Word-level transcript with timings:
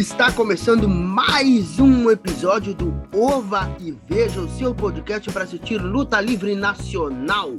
Está 0.00 0.32
começando 0.32 0.88
mais 0.88 1.78
um 1.78 2.10
episódio 2.10 2.72
do 2.72 2.90
Ova 3.14 3.76
e 3.78 3.92
Veja, 4.08 4.40
o 4.40 4.48
seu 4.48 4.74
podcast 4.74 5.30
para 5.30 5.44
assistir 5.44 5.76
luta 5.76 6.18
livre 6.22 6.54
nacional. 6.54 7.50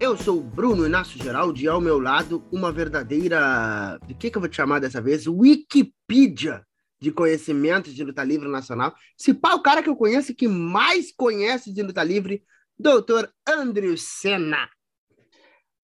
Eu 0.00 0.16
sou 0.16 0.38
o 0.38 0.42
Bruno 0.42 0.86
Inácio 0.86 1.22
Geraldi 1.22 1.68
ao 1.68 1.82
meu 1.82 1.98
lado 1.98 2.48
uma 2.50 2.72
verdadeira. 2.72 3.98
De 4.06 4.14
que, 4.14 4.30
que 4.30 4.38
eu 4.38 4.40
vou 4.40 4.48
te 4.48 4.56
chamar 4.56 4.78
dessa 4.78 5.02
vez? 5.02 5.26
Wikipedia 5.26 6.66
de 6.98 7.12
conhecimentos 7.12 7.94
de 7.94 8.02
luta 8.02 8.24
livre 8.24 8.48
nacional. 8.48 8.94
Se 9.14 9.34
pá, 9.34 9.52
o 9.52 9.62
cara 9.62 9.82
que 9.82 9.90
eu 9.90 9.94
conheço 9.94 10.34
que 10.34 10.48
mais 10.48 11.12
conhece 11.14 11.70
de 11.70 11.82
luta 11.82 12.02
livre, 12.02 12.42
doutor 12.78 13.30
Andrew 13.46 13.98
Senna. 13.98 14.66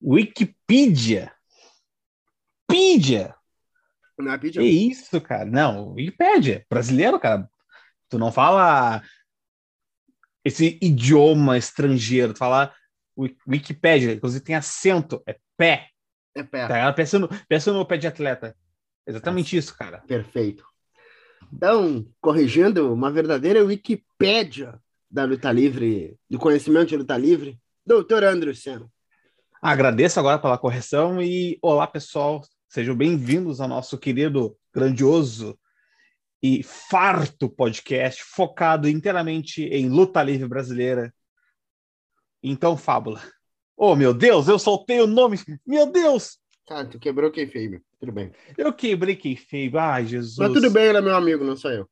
Wikipedia? 0.02 1.30
Wikipedia? 2.72 3.37
Não 4.18 4.32
é 4.32 4.38
Que 4.38 4.62
isso, 4.62 5.20
cara? 5.20 5.44
Não, 5.44 5.92
Wikipedia, 5.92 6.66
brasileiro, 6.68 7.20
cara. 7.20 7.48
Tu 8.08 8.18
não 8.18 8.32
fala 8.32 9.02
esse 10.44 10.78
idioma 10.82 11.56
estrangeiro, 11.56 12.32
tu 12.32 12.38
fala 12.38 12.74
Wikipedia, 13.46 14.14
inclusive 14.14 14.44
tem 14.44 14.54
acento, 14.54 15.22
é 15.26 15.36
pé. 15.56 15.88
É 16.34 16.42
pé. 16.42 16.66
Tá? 16.66 16.92
Pensa, 16.92 17.18
no, 17.18 17.28
pensa 17.48 17.72
no 17.72 17.86
pé 17.86 17.96
de 17.96 18.06
atleta. 18.06 18.56
Exatamente 19.06 19.56
isso, 19.56 19.76
cara. 19.76 19.98
Perfeito. 20.06 20.66
Então, 21.52 22.06
corrigindo, 22.20 22.92
uma 22.92 23.10
verdadeira 23.10 23.64
Wikipédia 23.64 24.80
da 25.10 25.24
luta 25.24 25.50
livre, 25.50 26.16
do 26.28 26.38
conhecimento 26.38 26.88
de 26.88 26.96
luta 26.96 27.16
livre, 27.16 27.58
doutor 27.86 28.24
Andrew 28.24 28.54
Senna. 28.54 28.86
Agradeço 29.60 30.20
agora 30.20 30.38
pela 30.38 30.58
correção 30.58 31.22
e 31.22 31.58
olá, 31.62 31.86
pessoal. 31.86 32.42
Sejam 32.68 32.94
bem-vindos 32.94 33.62
ao 33.62 33.68
nosso 33.68 33.96
querido, 33.96 34.54
grandioso 34.74 35.58
e 36.42 36.62
farto 36.62 37.48
podcast 37.48 38.22
focado 38.22 38.86
inteiramente 38.86 39.62
em 39.62 39.88
luta 39.88 40.22
livre 40.22 40.46
brasileira. 40.46 41.12
Então, 42.42 42.76
Fábula. 42.76 43.22
Oh, 43.74 43.96
meu 43.96 44.12
Deus, 44.12 44.48
eu 44.48 44.58
soltei 44.58 45.00
o 45.00 45.06
nome. 45.06 45.38
Meu 45.66 45.90
Deus! 45.90 46.38
Cara, 46.66 46.86
tu 46.86 46.98
quebrou 46.98 47.30
quem 47.30 47.48
feio, 47.48 47.82
tudo 47.98 48.12
bem. 48.12 48.32
Eu 48.58 48.70
quebrei 48.74 49.16
quem 49.16 49.34
feio. 49.34 49.78
Ai, 49.78 50.04
Jesus. 50.04 50.36
Mas 50.36 50.52
tudo 50.52 50.70
bem, 50.70 50.88
ele 50.88 50.98
é 50.98 51.00
meu 51.00 51.16
amigo, 51.16 51.44
não 51.44 51.56
sou 51.56 51.70
eu. 51.70 51.88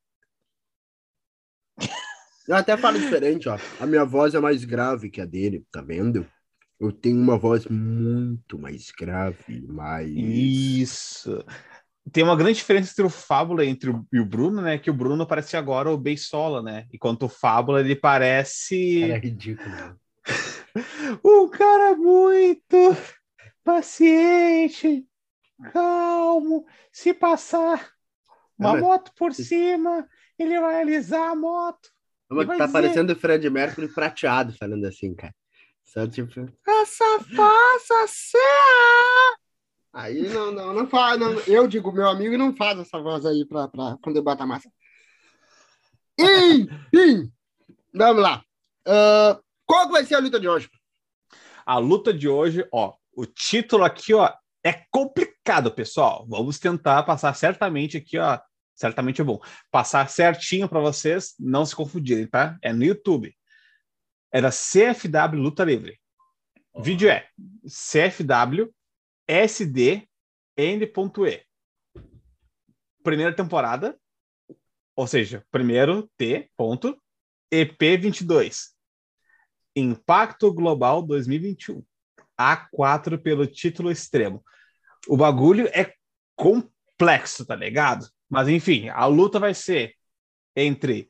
Eu 2.46 2.54
até 2.54 2.76
falo 2.76 2.98
diferente, 2.98 3.48
ó. 3.48 3.58
A 3.80 3.86
minha 3.86 4.04
voz 4.04 4.34
é 4.34 4.40
mais 4.40 4.62
grave 4.62 5.08
que 5.08 5.22
a 5.22 5.24
dele, 5.24 5.64
tá 5.72 5.80
vendo? 5.80 6.30
Eu 6.78 6.92
tenho 6.92 7.18
uma 7.18 7.38
voz 7.38 7.66
muito 7.66 8.58
mais 8.58 8.90
grave, 8.90 9.66
mais. 9.66 10.10
Isso. 10.10 11.42
Tem 12.12 12.22
uma 12.22 12.36
grande 12.36 12.58
diferença 12.58 12.92
entre 12.92 13.04
o 13.04 13.10
Fábula 13.10 13.64
entre 13.64 13.90
o, 13.90 14.06
e 14.12 14.20
o 14.20 14.24
Bruno, 14.26 14.60
né? 14.62 14.78
Que 14.78 14.90
o 14.90 14.94
Bruno 14.94 15.26
parece 15.26 15.56
agora 15.56 15.90
o 15.90 15.96
Beisola, 15.98 16.62
né? 16.62 16.86
Enquanto 16.92 17.24
o 17.24 17.28
Fábula, 17.28 17.80
ele 17.80 17.96
parece... 17.96 19.00
Cara, 19.00 19.12
é 19.14 19.18
ridículo. 19.18 19.70
né? 19.70 19.96
um 21.24 21.48
cara 21.48 21.96
muito 21.96 22.76
paciente, 23.64 25.04
calmo. 25.72 26.64
Se 26.92 27.12
passar 27.12 27.90
uma 28.58 28.74
mas- 28.74 28.82
moto 28.82 29.12
por 29.16 29.32
cima, 29.34 30.06
ele 30.38 30.60
vai 30.60 30.82
alisar 30.82 31.30
a 31.30 31.34
moto. 31.34 31.88
Vai 32.28 32.46
tá 32.46 32.66
dizer- 32.66 32.72
parecendo 32.72 33.12
o 33.12 33.16
Fred 33.16 33.48
Mercury 33.50 33.88
prateado 33.88 34.52
falando 34.52 34.84
assim, 34.84 35.14
cara. 35.14 35.34
Só 35.96 36.06
tipo, 36.06 36.52
essa 36.68 37.20
faça 37.34 38.06
ser. 38.06 39.38
Aí 39.94 40.28
não, 40.28 40.52
não, 40.52 40.74
não 40.74 40.86
faz. 40.86 41.18
Não, 41.18 41.40
eu 41.46 41.66
digo, 41.66 41.90
meu 41.90 42.06
amigo 42.06 42.36
não 42.36 42.54
faz 42.54 42.78
essa 42.78 43.00
voz 43.00 43.24
aí 43.24 43.46
pra, 43.46 43.66
pra 43.66 43.96
quando 44.02 44.16
eu 44.16 44.22
boto 44.22 44.42
a 44.42 44.46
massa. 44.46 44.70
Enfim, 46.18 47.32
vamos 47.94 48.22
lá. 48.22 48.44
Ah, 48.86 49.40
qual 49.64 49.86
que 49.86 49.92
vai 49.92 50.04
ser 50.04 50.16
a 50.16 50.18
luta 50.18 50.38
de 50.38 50.46
hoje? 50.46 50.68
A 51.64 51.78
luta 51.78 52.12
de 52.12 52.28
hoje, 52.28 52.68
ó, 52.70 52.92
o 53.14 53.24
título 53.24 53.82
aqui, 53.82 54.12
ó, 54.12 54.30
é 54.62 54.84
complicado, 54.90 55.72
pessoal. 55.72 56.26
Vamos 56.28 56.58
tentar 56.58 57.04
passar 57.04 57.34
certamente 57.34 57.96
aqui, 57.96 58.18
ó, 58.18 58.38
certamente 58.74 59.22
é 59.22 59.24
bom. 59.24 59.40
Passar 59.70 60.10
certinho 60.10 60.68
para 60.68 60.78
vocês 60.78 61.34
não 61.40 61.64
se 61.64 61.74
confundirem, 61.74 62.26
tá? 62.26 62.58
É 62.60 62.70
no 62.70 62.84
YouTube. 62.84 63.34
Da 64.32 64.50
CFW 64.50 65.40
Luta 65.40 65.64
Livre. 65.64 65.98
Vídeo 66.78 67.08
é 67.08 67.28
CFW 67.64 68.72
SD 69.26 70.06
N.E. 70.56 71.46
Primeira 73.02 73.34
temporada, 73.34 73.98
ou 74.94 75.06
seja, 75.06 75.44
primeiro 75.50 76.10
T. 76.16 76.50
Ponto, 76.56 77.00
EP22. 77.52 78.74
Impacto 79.74 80.52
Global 80.52 81.02
2021. 81.02 81.84
A4 82.38 83.18
pelo 83.20 83.46
título 83.46 83.90
extremo. 83.90 84.44
O 85.08 85.16
bagulho 85.16 85.66
é 85.68 85.94
complexo, 86.34 87.46
tá 87.46 87.54
ligado? 87.54 88.08
Mas 88.28 88.48
enfim, 88.48 88.88
a 88.88 89.06
luta 89.06 89.38
vai 89.38 89.54
ser 89.54 89.94
entre 90.54 91.08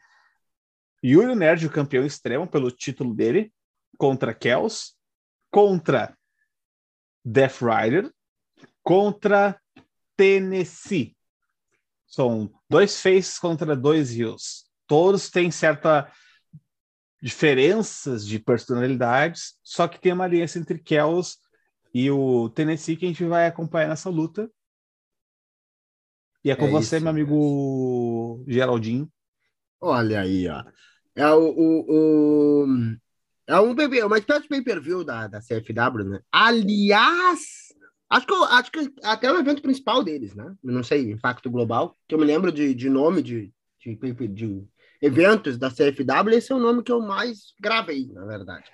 Yuri 1.06 1.36
Nerd, 1.36 1.64
o 1.66 1.70
campeão 1.70 2.04
extremo, 2.04 2.48
pelo 2.48 2.70
título 2.70 3.14
dele, 3.14 3.52
contra 3.96 4.34
Kels, 4.34 4.96
contra 5.50 6.18
Death 7.24 7.60
Rider, 7.60 8.12
contra 8.82 9.60
Tennessee. 10.16 11.16
São 12.06 12.52
dois 12.68 13.00
faces 13.00 13.38
contra 13.38 13.76
dois 13.76 14.18
heels. 14.18 14.68
Todos 14.86 15.30
têm 15.30 15.50
certa 15.50 16.10
diferenças 17.22 18.26
de 18.26 18.38
personalidades, 18.38 19.58
só 19.62 19.86
que 19.86 20.00
tem 20.00 20.12
uma 20.12 20.24
aliança 20.24 20.58
entre 20.58 20.78
Kels 20.78 21.38
e 21.94 22.10
o 22.10 22.48
Tennessee 22.50 22.96
que 22.96 23.04
a 23.04 23.08
gente 23.08 23.24
vai 23.24 23.46
acompanhar 23.46 23.88
nessa 23.88 24.10
luta. 24.10 24.50
E 26.44 26.50
é 26.50 26.56
com 26.56 26.66
É 26.66 26.70
você, 26.70 26.96
isso 26.96 27.04
meu 27.04 27.10
amigo 27.10 28.44
Geraldinho. 28.46 29.10
Olha 29.80 30.20
aí, 30.20 30.48
ó. 30.48 30.64
É 31.16 31.28
o, 31.32 31.48
o, 31.48 32.64
o- 32.64 32.96
é 33.48 33.58
um 33.60 33.74
bebê, 33.74 34.02
uma 34.02 34.18
espécie 34.18 34.42
de 34.42 34.48
pay-per-view 34.48 35.04
da, 35.04 35.26
da 35.26 35.40
CFW, 35.40 36.04
né? 36.04 36.20
Aliás, 36.32 37.40
acho 38.10 38.26
que, 38.26 38.34
acho 38.34 38.72
que 38.72 38.92
até 39.04 39.32
o 39.32 39.38
evento 39.38 39.62
principal 39.62 40.02
deles, 40.02 40.34
né? 40.34 40.54
Não 40.62 40.82
sei, 40.82 41.10
Impacto 41.12 41.50
Global, 41.50 41.96
que 42.08 42.14
eu 42.14 42.18
me 42.18 42.24
lembro 42.24 42.52
de, 42.52 42.74
de 42.74 42.90
nome 42.90 43.22
de, 43.22 43.52
de, 43.80 43.94
de 44.28 44.64
eventos 45.00 45.56
da 45.56 45.70
CFW, 45.70 46.30
esse 46.34 46.52
é 46.52 46.54
o 46.54 46.60
nome 46.60 46.82
que 46.82 46.92
eu 46.92 47.00
mais 47.00 47.54
gravei, 47.60 48.08
na 48.12 48.24
verdade. 48.26 48.64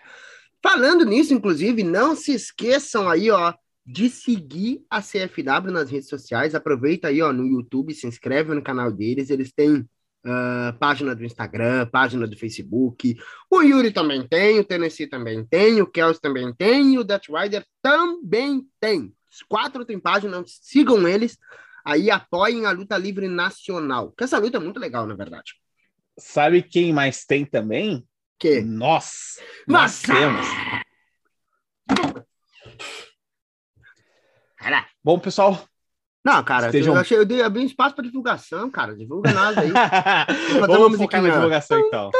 Falando 0.62 1.04
nisso, 1.04 1.34
inclusive, 1.34 1.82
não 1.82 2.14
se 2.16 2.32
esqueçam 2.32 3.08
aí, 3.08 3.30
ó, 3.30 3.52
de 3.84 4.08
seguir 4.08 4.84
a 4.88 5.02
CFW 5.02 5.72
nas 5.72 5.90
redes 5.90 6.08
sociais. 6.08 6.54
Aproveita 6.54 7.08
aí, 7.08 7.20
ó, 7.20 7.32
no 7.32 7.46
YouTube, 7.46 7.92
se 7.92 8.06
inscreve 8.06 8.54
no 8.54 8.62
canal 8.62 8.92
deles. 8.92 9.28
Eles 9.28 9.52
têm 9.52 9.84
ah, 10.24 10.74
página 10.78 11.14
do 11.14 11.24
Instagram, 11.24 11.86
página 11.86 12.26
do 12.26 12.36
Facebook. 12.36 13.16
O 13.50 13.62
Yuri 13.62 13.92
também 13.92 14.26
tem, 14.26 14.60
o 14.60 14.64
Tennessee 14.64 15.06
também 15.06 15.44
tem, 15.44 15.80
o 15.80 15.86
Kels 15.86 16.18
também 16.18 16.52
tem, 16.54 16.94
e 16.94 16.98
o 16.98 17.04
Dutch 17.04 17.28
Rider 17.28 17.64
também 17.80 18.66
tem. 18.80 19.12
Os 19.30 19.42
quatro 19.42 19.84
têm 19.84 19.98
página, 19.98 20.42
sigam 20.46 21.08
eles. 21.08 21.38
Aí 21.84 22.10
apoiem 22.10 22.66
a 22.66 22.70
luta 22.70 22.96
livre 22.96 23.28
nacional. 23.28 24.08
Porque 24.10 24.24
essa 24.24 24.38
luta 24.38 24.58
é 24.58 24.60
muito 24.60 24.78
legal, 24.78 25.06
na 25.06 25.14
verdade. 25.14 25.54
Sabe 26.18 26.62
quem 26.62 26.92
mais 26.92 27.24
tem 27.24 27.44
também? 27.44 28.06
Que 28.38 28.60
Nós. 28.60 29.40
Nós 29.66 30.02
Nossa! 30.02 30.14
temos. 30.14 30.46
Bom, 35.04 35.18
pessoal. 35.18 35.68
Não, 36.24 36.42
cara, 36.44 36.66
Estejam- 36.66 36.94
eu, 36.94 37.00
achei, 37.00 37.18
eu 37.18 37.24
dei 37.24 37.42
abri 37.42 37.62
um 37.62 37.66
espaço 37.66 37.94
para 37.96 38.04
divulgação, 38.04 38.70
cara. 38.70 38.94
Divulga 38.96 39.32
nada 39.32 39.60
aí. 39.60 39.70
Vamos 40.68 40.96
focar 40.96 41.20
na 41.22 41.30
divulgação, 41.30 41.78
então. 41.80 42.10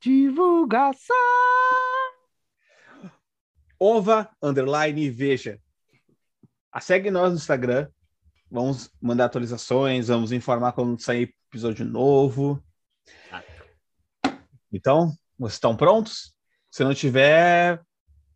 Divulgação. 0.00 1.16
Ova, 3.78 4.28
underline, 4.42 5.10
veja. 5.10 5.60
Ah, 6.72 6.80
Segue 6.80 7.10
nós 7.10 7.30
no 7.30 7.36
Instagram. 7.36 7.88
Vamos 8.50 8.90
mandar 9.00 9.26
atualizações, 9.26 10.08
vamos 10.08 10.30
informar 10.32 10.72
quando 10.72 11.00
sair 11.00 11.34
episódio 11.48 11.84
novo. 11.86 12.62
Então, 14.72 15.12
vocês 15.38 15.54
estão 15.54 15.76
prontos? 15.76 16.34
Se 16.70 16.82
não 16.84 16.94
tiver, 16.94 17.80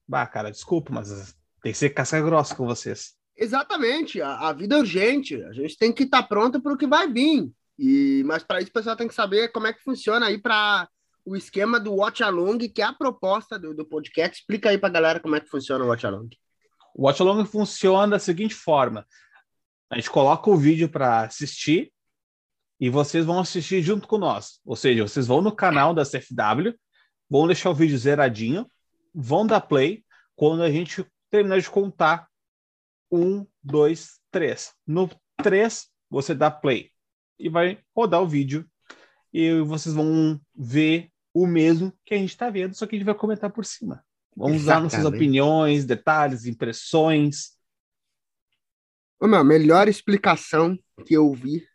bah, 0.09 0.27
cara, 0.27 0.51
desculpa, 0.51 0.93
mas 0.93 1.35
tem 1.63 1.73
que 1.73 1.79
ser 1.79 1.91
casca 1.91 2.21
grossa 2.21 2.55
com 2.55 2.65
vocês. 2.67 3.15
Exatamente, 3.37 4.21
a, 4.21 4.49
a 4.49 4.53
vida 4.53 4.77
é 4.77 4.79
urgente. 4.79 5.43
A 5.45 5.53
gente 5.53 5.77
tem 5.77 5.93
que 5.93 6.05
estar 6.05 6.23
pronto 6.23 6.61
para 6.61 6.73
o 6.73 6.77
que 6.77 6.87
vai 6.87 7.11
vir. 7.11 7.51
E, 7.79 8.23
mas 8.25 8.43
para 8.43 8.61
isso 8.61 8.71
o 8.71 8.73
pessoal 8.73 8.97
tem 8.97 9.09
que 9.09 9.15
saber 9.15 9.49
como 9.49 9.67
é 9.67 9.73
que 9.73 9.83
funciona 9.83 10.27
aí 10.27 10.39
para 10.39 10.89
o 11.25 11.37
esquema 11.37 11.79
do 11.79 11.93
Watch 11.93 12.23
Along, 12.23 12.59
que 12.59 12.81
é 12.81 12.85
a 12.85 12.93
proposta 12.93 13.59
do, 13.59 13.75
do 13.75 13.85
podcast. 13.85 14.41
Explica 14.41 14.71
aí 14.71 14.79
para 14.79 14.89
a 14.89 14.93
galera 14.93 15.21
como 15.21 15.37
é 15.37 15.41
que 15.41 15.51
funciona 15.51 15.85
o 15.85 15.89
Watch 15.89 16.07
Along. 16.07 16.29
O 16.95 17.05
Watch 17.05 17.21
Along 17.21 17.45
funciona 17.45 18.13
da 18.13 18.19
seguinte 18.19 18.55
forma: 18.55 19.07
A 19.91 19.97
gente 19.97 20.11
coloca 20.11 20.49
o 20.49 20.57
vídeo 20.57 20.89
para 20.89 21.23
assistir 21.23 21.93
e 22.81 22.89
vocês 22.89 23.27
vão 23.27 23.39
assistir 23.39 23.83
junto 23.83 24.09
com 24.09 24.17
nós. 24.17 24.61
Ou 24.65 24.77
seja, 24.77 25.07
vocês 25.07 25.27
vão 25.27 25.43
no 25.43 25.53
canal 25.53 25.93
da 25.93 26.05
CFW, 26.05 26.75
vão 27.29 27.47
deixar 27.47 27.71
o 27.71 27.75
vídeo 27.75 27.99
zeradinho, 27.99 28.71
vão 29.15 29.47
dar 29.47 29.61
play 29.61 30.05
quando 30.35 30.63
a 30.63 30.71
gente 30.71 31.05
terminar 31.31 31.61
de 31.61 31.69
contar 31.69 32.29
um, 33.11 33.47
dois, 33.63 34.21
três. 34.31 34.75
No 34.87 35.11
três, 35.43 35.89
você 36.11 36.35
dá 36.35 36.51
play 36.51 36.91
e 37.39 37.49
vai 37.49 37.79
rodar 37.95 38.23
o 38.23 38.29
vídeo 38.29 38.69
e 39.33 39.61
vocês 39.61 39.95
vão 39.95 40.41
ver 40.55 41.11
o 41.35 41.47
mesmo 41.47 41.93
que 42.05 42.15
a 42.15 42.19
gente 42.19 42.31
está 42.31 42.49
vendo, 42.49 42.75
só 42.75 42.87
que 42.87 42.97
a 42.97 42.99
gente 42.99 43.07
vai 43.07 43.15
comentar 43.15 43.51
por 43.51 43.65
cima. 43.65 44.03
Vamos 44.35 44.63
Exatamente. 44.63 44.93
dar 44.93 44.99
nossas 44.99 45.15
opiniões, 45.15 45.85
detalhes, 45.85 46.47
impressões. 46.47 47.57
Ô, 49.21 49.27
meu, 49.27 49.45
melhor 49.45 49.89
explicação 49.89 50.79
que 51.07 51.15
eu 51.15 51.33
vi 51.33 51.67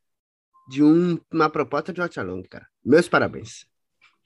de 0.68 0.84
um, 0.84 1.20
uma 1.32 1.50
proposta 1.50 1.92
de 1.92 2.00
Watchalong, 2.00 2.44
cara. 2.48 2.68
Meus 2.84 3.08
parabéns. 3.08 3.66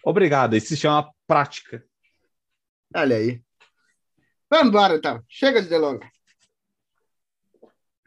Obrigado. 0.03 0.55
Isso 0.55 0.67
se 0.67 0.77
chama 0.77 1.11
prática. 1.25 1.83
Olha 2.95 3.15
aí. 3.15 3.41
Vamos 4.49 4.67
embora, 4.67 4.95
então. 4.95 5.23
Chega 5.27 5.61
de 5.61 5.67
delongas. 5.67 6.14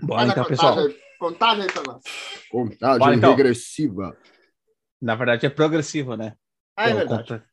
Bora, 0.01 0.29
então, 0.29 0.45
pessoal. 0.45 0.77
Contagem 1.19 1.67
nós. 1.87 2.03
Contagem 2.51 2.99
Bora, 2.99 3.15
então. 3.15 3.31
regressiva. 3.31 4.17
Na 5.01 5.15
verdade, 5.15 5.47
é 5.47 5.51
progressiva, 5.51 6.17
né? 6.17 6.35
Ah, 6.77 6.91
é 6.91 6.95
verdade. 6.95 7.23
Conta... 7.23 7.45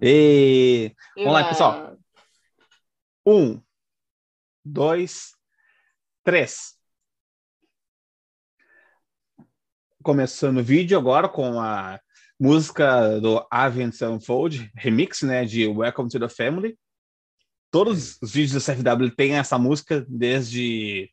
E... 0.00 0.94
Vamos 1.16 1.32
lá, 1.32 1.48
pessoal. 1.48 1.96
Um, 3.26 3.62
dois, 4.64 5.34
três. 6.22 6.74
Começando 10.02 10.58
o 10.58 10.64
vídeo 10.64 10.98
agora 10.98 11.28
com 11.28 11.60
a 11.60 11.98
música 12.38 13.20
do 13.20 13.46
Avent 13.50 14.00
Unfold, 14.02 14.70
remix, 14.74 15.22
né, 15.22 15.44
de 15.44 15.66
Welcome 15.66 16.10
to 16.10 16.18
the 16.18 16.28
Family. 16.28 16.78
Todos 17.70 18.18
os 18.20 18.32
vídeos 18.32 18.64
da 18.64 18.74
CFW 18.74 19.10
têm 19.16 19.36
essa 19.36 19.58
música 19.58 20.04
desde 20.08 21.10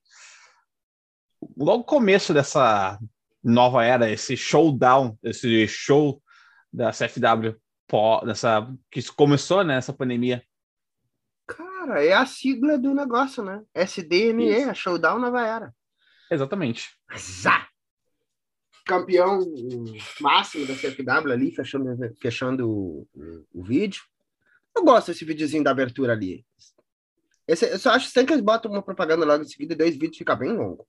logo 1.57 1.83
começo 1.83 2.33
dessa 2.33 2.99
nova 3.43 3.83
era, 3.83 4.09
esse 4.09 4.37
showdown, 4.37 5.17
esse 5.23 5.67
show 5.67 6.21
da 6.71 6.91
CFW 6.91 7.59
dessa 8.25 8.73
que 8.89 8.99
isso 8.99 9.63
né, 9.63 9.75
essa 9.75 9.91
pandemia. 9.91 10.41
Cara, 11.45 12.03
é 12.03 12.13
a 12.13 12.25
sigla 12.25 12.77
do 12.77 12.93
negócio, 12.93 13.43
né? 13.43 13.61
SDNE, 13.75 14.61
isso. 14.61 14.75
Showdown 14.75 15.19
Nova 15.19 15.45
Era. 15.45 15.75
Exatamente. 16.29 16.89
Zá! 17.17 17.67
Campeão 18.85 19.41
máximo 20.21 20.65
da 20.65 20.73
CFW 20.75 21.31
ali, 21.31 21.53
fechando, 21.53 22.15
fechando 22.19 22.69
o, 22.69 23.07
o, 23.13 23.45
o 23.53 23.63
vídeo. 23.63 24.01
Eu 24.75 24.83
gosto 24.83 25.07
desse 25.07 25.25
videozinho 25.25 25.63
da 25.63 25.71
abertura 25.71 26.13
ali. 26.13 26.45
Esse, 27.47 27.65
eu 27.65 27.79
só 27.79 27.91
acho 27.91 28.07
que 28.07 28.13
sempre 28.13 28.27
que 28.27 28.33
eles 28.33 28.45
botam 28.45 28.71
uma 28.71 28.81
propaganda 28.81 29.25
logo 29.25 29.43
em 29.43 29.47
seguida, 29.47 29.75
dois 29.75 29.95
vídeos 29.95 30.17
fica 30.17 30.35
bem 30.35 30.53
longo. 30.53 30.87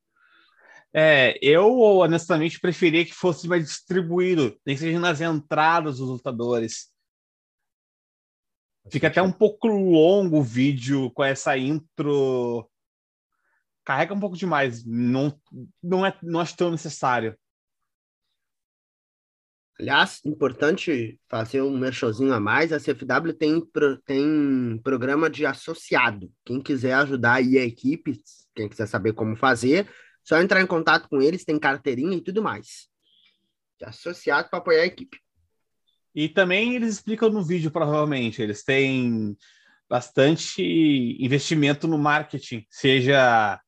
É, 0.94 1.38
eu 1.40 1.78
honestamente 1.78 2.60
preferia 2.60 3.04
que 3.04 3.14
fosse 3.14 3.48
mais 3.48 3.64
distribuído, 3.64 4.58
nem 4.64 4.76
seja 4.76 5.00
nas 5.00 5.20
entradas 5.20 5.98
dos 5.98 6.08
lutadores. 6.08 6.92
Fica 8.90 9.06
até 9.06 9.22
um 9.22 9.32
pouco 9.32 9.68
longo 9.68 10.38
o 10.38 10.42
vídeo 10.42 11.10
com 11.12 11.24
essa 11.24 11.56
intro. 11.56 12.68
Carrega 13.84 14.12
um 14.12 14.20
pouco 14.20 14.36
demais. 14.36 14.84
Não, 14.84 15.34
não, 15.82 16.04
é, 16.04 16.16
não 16.22 16.40
acho 16.40 16.56
tão 16.56 16.70
necessário. 16.70 17.36
Aliás, 19.80 20.20
importante 20.24 21.18
fazer 21.28 21.62
um 21.62 21.76
merchozinho 21.76 22.34
a 22.34 22.40
mais. 22.40 22.72
A 22.72 22.78
CFW 22.78 23.32
tem, 23.36 23.60
tem 24.04 24.80
programa 24.84 25.30
de 25.30 25.46
associado. 25.46 26.30
Quem 26.44 26.60
quiser 26.60 26.94
ajudar 26.94 27.34
aí 27.34 27.58
a 27.58 27.64
equipe, 27.64 28.20
quem 28.54 28.68
quiser 28.68 28.86
saber 28.86 29.12
como 29.14 29.34
fazer, 29.34 29.88
só 30.22 30.40
entrar 30.40 30.60
em 30.60 30.66
contato 30.66 31.08
com 31.08 31.20
eles, 31.20 31.44
tem 31.44 31.58
carteirinha 31.58 32.16
e 32.16 32.20
tudo 32.20 32.42
mais. 32.42 32.88
Associado 33.82 34.48
para 34.48 34.58
apoiar 34.58 34.82
a 34.82 34.86
equipe. 34.86 35.18
E 36.14 36.28
também 36.28 36.74
eles 36.74 36.94
explicam 36.94 37.30
no 37.30 37.42
vídeo, 37.42 37.70
provavelmente. 37.70 38.40
Eles 38.40 38.62
têm 38.62 39.36
bastante 39.88 40.62
investimento 41.20 41.88
no 41.88 41.98
marketing, 41.98 42.66
seja 42.70 43.60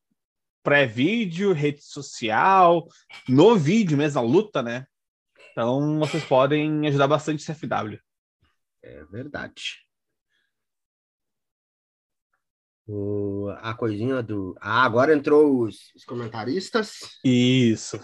pré-vídeo, 0.63 1.53
rede 1.53 1.83
social, 1.83 2.89
no 3.29 3.57
vídeo 3.57 3.99
mesmo, 3.99 4.21
a 4.21 4.23
luta, 4.23 4.63
né? 4.63 4.87
Então 5.53 5.99
vocês 5.99 6.25
podem 6.25 6.87
ajudar 6.89 7.07
bastante 7.07 7.43
o 7.43 7.55
CFW. 7.55 7.99
É 8.83 9.05
verdade. 9.05 9.84
O, 12.87 13.49
a 13.61 13.75
coisinha 13.75 14.23
do. 14.23 14.55
Ah, 14.61 14.85
agora 14.85 15.15
entrou 15.15 15.63
os, 15.63 15.93
os 15.95 16.05
comentaristas. 16.05 17.19
Isso. 17.25 17.99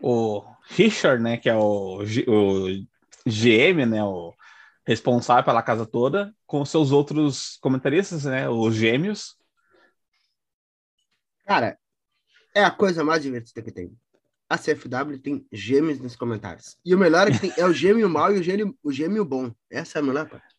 O 0.00 0.42
Richard, 0.68 1.22
né, 1.22 1.36
que 1.38 1.48
é 1.48 1.56
o, 1.56 2.02
o 2.02 2.68
GM, 3.26 3.86
né, 3.86 4.04
o 4.04 4.34
responsável 4.86 5.44
pela 5.44 5.62
casa 5.62 5.86
toda, 5.86 6.34
com 6.46 6.64
seus 6.64 6.92
outros 6.92 7.56
comentaristas, 7.60 8.24
né, 8.24 8.48
os 8.48 8.74
gêmeos. 8.74 9.36
Cara, 11.46 11.78
é 12.54 12.62
a 12.62 12.70
coisa 12.70 13.02
mais 13.02 13.22
divertida 13.22 13.62
que 13.62 13.72
tem. 13.72 13.96
A 14.48 14.56
CFW 14.56 15.18
tem 15.22 15.46
gêmeos 15.52 16.00
nos 16.00 16.16
comentários. 16.16 16.78
E 16.84 16.94
o 16.94 16.98
melhor 16.98 17.28
é 17.28 17.30
que 17.32 17.38
tem, 17.38 17.52
é 17.56 17.66
o 17.66 17.72
gêmeo 17.72 18.08
mal 18.08 18.34
e 18.34 18.38
o 18.38 18.42
gêmeo, 18.42 18.78
o 18.82 18.92
gêmeo 18.92 19.24
bom. 19.24 19.52
Essa 19.70 19.98
é 19.98 20.00
a 20.00 20.04
melhor 20.04 20.28
parte. 20.28 20.57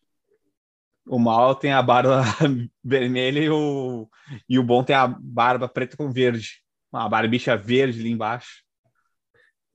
O 1.06 1.18
mal 1.18 1.54
tem 1.54 1.72
a 1.72 1.82
barba 1.82 2.22
vermelha 2.84 3.40
e 3.40 3.50
o, 3.50 4.08
e 4.48 4.58
o 4.58 4.62
bom 4.62 4.84
tem 4.84 4.94
a 4.94 5.06
barba 5.08 5.68
preta 5.68 5.96
com 5.96 6.10
verde. 6.10 6.62
Uma 6.92 7.08
barbicha 7.08 7.56
verde 7.56 8.00
ali 8.00 8.10
embaixo. 8.10 8.62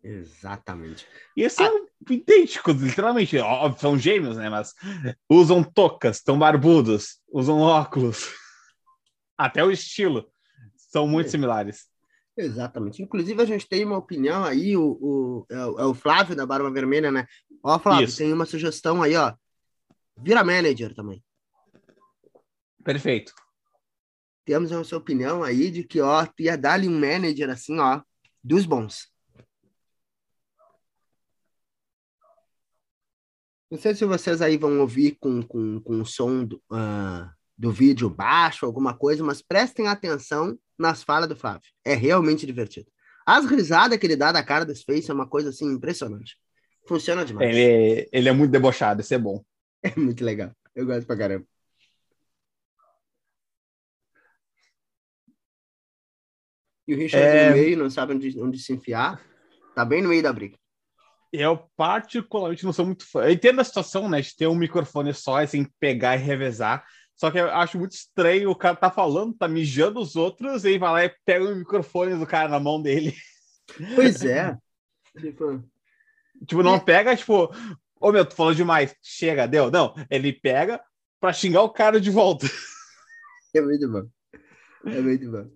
Exatamente. 0.04 1.08
E 1.36 1.50
são 1.50 1.66
ah. 1.66 2.14
idênticos, 2.14 2.76
literalmente. 2.76 3.38
Óbvio, 3.40 3.82
são 3.82 3.98
gêmeos, 3.98 4.38
né? 4.38 4.50
Mas 4.50 4.74
usam 5.30 5.64
toucas, 5.64 6.18
estão 6.18 6.38
barbudos, 6.38 7.20
usam 7.32 7.60
óculos. 7.60 8.32
Até 9.38 9.64
o 9.64 9.72
estilo. 9.72 10.30
São 10.76 11.08
muito 11.08 11.28
é. 11.28 11.30
similares. 11.30 11.88
Exatamente. 12.38 13.02
Inclusive, 13.02 13.42
a 13.42 13.46
gente 13.46 13.68
tem 13.68 13.84
uma 13.84 13.98
opinião 13.98 14.44
aí, 14.44 14.76
o, 14.78 14.98
o, 15.02 15.46
é, 15.50 15.66
o, 15.66 15.80
é 15.80 15.86
o 15.86 15.94
Flávio 15.94 16.36
da 16.36 16.46
Barba 16.46 16.70
Vermelha, 16.70 17.12
né? 17.12 17.26
Ó, 17.64 17.80
Flávio, 17.80 18.06
Isso. 18.06 18.18
tem 18.18 18.32
uma 18.32 18.46
sugestão 18.46 19.02
aí, 19.02 19.16
ó. 19.16 19.34
Vira 20.18 20.44
manager 20.44 20.94
também. 20.94 21.24
Perfeito. 22.84 23.34
Temos 24.46 24.72
a 24.72 24.84
sua 24.84 25.00
opinião 25.00 25.44
aí 25.44 25.72
de 25.72 25.84
que, 25.84 26.00
ó, 26.00 26.26
tu 26.26 26.44
ia 26.44 26.58
dar-lhe 26.58 26.88
um 26.88 27.00
manager 27.00 27.50
assim, 27.50 27.80
ó, 27.80 28.02
dos 28.44 28.66
bons. 28.66 29.12
Não 33.70 33.80
sei 33.80 33.96
se 33.96 34.06
vocês 34.06 34.42
aí 34.42 34.58
vão 34.58 34.80
ouvir 34.80 35.18
com, 35.20 35.42
com, 35.42 35.82
com 35.82 36.00
o 36.00 36.06
som 36.06 36.46
do, 36.46 36.58
uh, 36.72 37.28
do 37.58 37.72
vídeo 37.72 38.10
baixo, 38.10 38.66
alguma 38.66 38.96
coisa, 38.96 39.24
mas 39.24 39.42
prestem 39.42 39.88
atenção 39.88 40.58
nas 40.78 41.04
falas 41.04 41.28
do 41.28 41.36
Flávio. 41.36 41.70
É 41.84 41.96
realmente 41.96 42.46
divertido. 42.46 42.88
As 43.26 43.46
risadas 43.46 43.98
que 43.98 44.06
ele 44.06 44.16
dá 44.16 44.32
da 44.32 44.44
cara 44.44 44.64
dos 44.64 44.84
Face 44.84 45.10
é 45.10 45.14
uma 45.14 45.28
coisa 45.28 45.50
assim 45.50 45.66
impressionante. 45.66 46.38
Funciona 46.88 47.26
demais. 47.26 47.50
Ele, 47.50 48.08
ele 48.12 48.30
é 48.30 48.32
muito 48.32 48.52
debochado, 48.52 49.02
isso 49.02 49.14
é 49.14 49.18
bom. 49.18 49.44
É 49.86 50.00
muito 50.00 50.26
legal. 50.26 50.52
Eu 50.74 50.84
gosto 50.84 51.06
pra 51.06 51.16
caramba. 51.16 51.46
E 56.88 56.94
o 56.94 56.98
Richard 56.98 57.26
é... 57.26 57.50
no 57.50 57.56
meio, 57.56 57.78
não 57.78 57.90
sabe 57.90 58.14
onde, 58.14 58.42
onde 58.42 58.58
se 58.58 58.74
enfiar. 58.74 59.22
Tá 59.76 59.86
bem 59.86 60.02
no 60.02 60.10
meio 60.10 60.24
da 60.24 60.34
briga. 60.34 60.58
Eu, 61.32 61.70
particularmente, 61.78 62.64
não 62.64 62.74
sou 62.74 62.86
muito 62.86 63.06
fã. 63.06 63.26
Eu 63.26 63.32
entendo 63.32 63.60
a 63.60 63.64
situação, 63.64 64.10
né, 64.10 64.22
de 64.22 64.36
ter 64.36 64.48
um 64.48 64.56
microfone 64.56 65.14
só, 65.14 65.42
assim, 65.42 65.68
pegar 65.80 66.16
e 66.16 66.20
revezar. 66.20 66.84
Só 67.16 67.30
que 67.30 67.38
eu 67.38 67.50
acho 67.52 67.78
muito 67.78 67.92
estranho 67.92 68.50
o 68.50 68.56
cara 68.56 68.76
tá 68.76 68.90
falando, 68.90 69.38
tá 69.38 69.48
mijando 69.48 70.00
os 70.00 70.16
outros, 70.16 70.66
e 70.66 70.78
vai 70.80 70.92
lá 70.92 71.06
e 71.06 71.16
pega 71.26 71.46
o 71.46 71.56
microfone 71.56 72.18
do 72.18 72.26
cara 72.26 72.50
na 72.50 72.60
mão 72.60 72.82
dele. 72.82 73.14
Pois 73.96 74.24
é. 74.24 74.58
tipo... 75.20 75.64
tipo, 76.48 76.64
não 76.64 76.80
pega, 76.80 77.16
tipo, 77.16 77.54
ô 78.06 78.12
meu, 78.12 78.24
tu 78.24 78.36
falou 78.36 78.54
demais, 78.54 78.96
chega, 79.02 79.48
deu. 79.48 79.72
Não, 79.72 79.96
ele 80.12 80.32
pega 80.32 80.80
pra 81.20 81.34
xingar 81.34 81.64
o 81.64 81.72
cara 81.72 82.00
de 82.00 82.12
volta. 82.12 82.46
É 83.56 83.62
muito 83.62 83.90
bom. 83.90 84.06
É 84.86 85.00
muito 85.00 85.32
bom. 85.32 85.50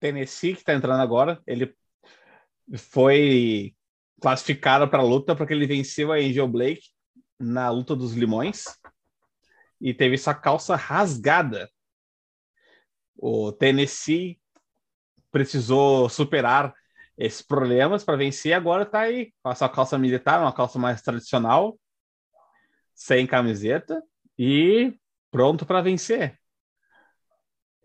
Tennessee, 0.00 0.54
que 0.54 0.58
está 0.58 0.74
entrando 0.74 1.00
agora, 1.00 1.40
ele 1.46 1.72
foi 2.76 3.72
classificaram 4.20 4.88
para 4.88 4.98
a 4.98 5.06
luta 5.06 5.36
porque 5.36 5.52
ele 5.52 5.64
venceu 5.64 6.10
a 6.10 6.16
Angel 6.16 6.48
Blake 6.48 6.88
na 7.38 7.70
luta 7.70 7.94
dos 7.94 8.14
limões 8.14 8.64
e 9.80 9.94
teve 9.94 10.16
sua 10.18 10.34
calça 10.34 10.76
rasgada. 10.76 11.70
O 13.16 13.52
Tennessee 13.52 14.38
precisou 15.30 16.08
superar 16.08 16.74
esses 17.16 17.42
problemas 17.42 18.04
para 18.04 18.16
vencer. 18.16 18.52
Agora 18.52 18.82
está 18.82 19.00
aí 19.00 19.32
com 19.42 19.48
a 19.48 19.54
sua 19.54 19.68
calça 19.68 19.98
militar, 19.98 20.40
uma 20.40 20.52
calça 20.52 20.78
mais 20.78 21.02
tradicional, 21.02 21.78
sem 22.94 23.26
camiseta 23.26 24.02
e 24.38 24.94
pronto 25.30 25.64
para 25.64 25.82
vencer. 25.82 26.38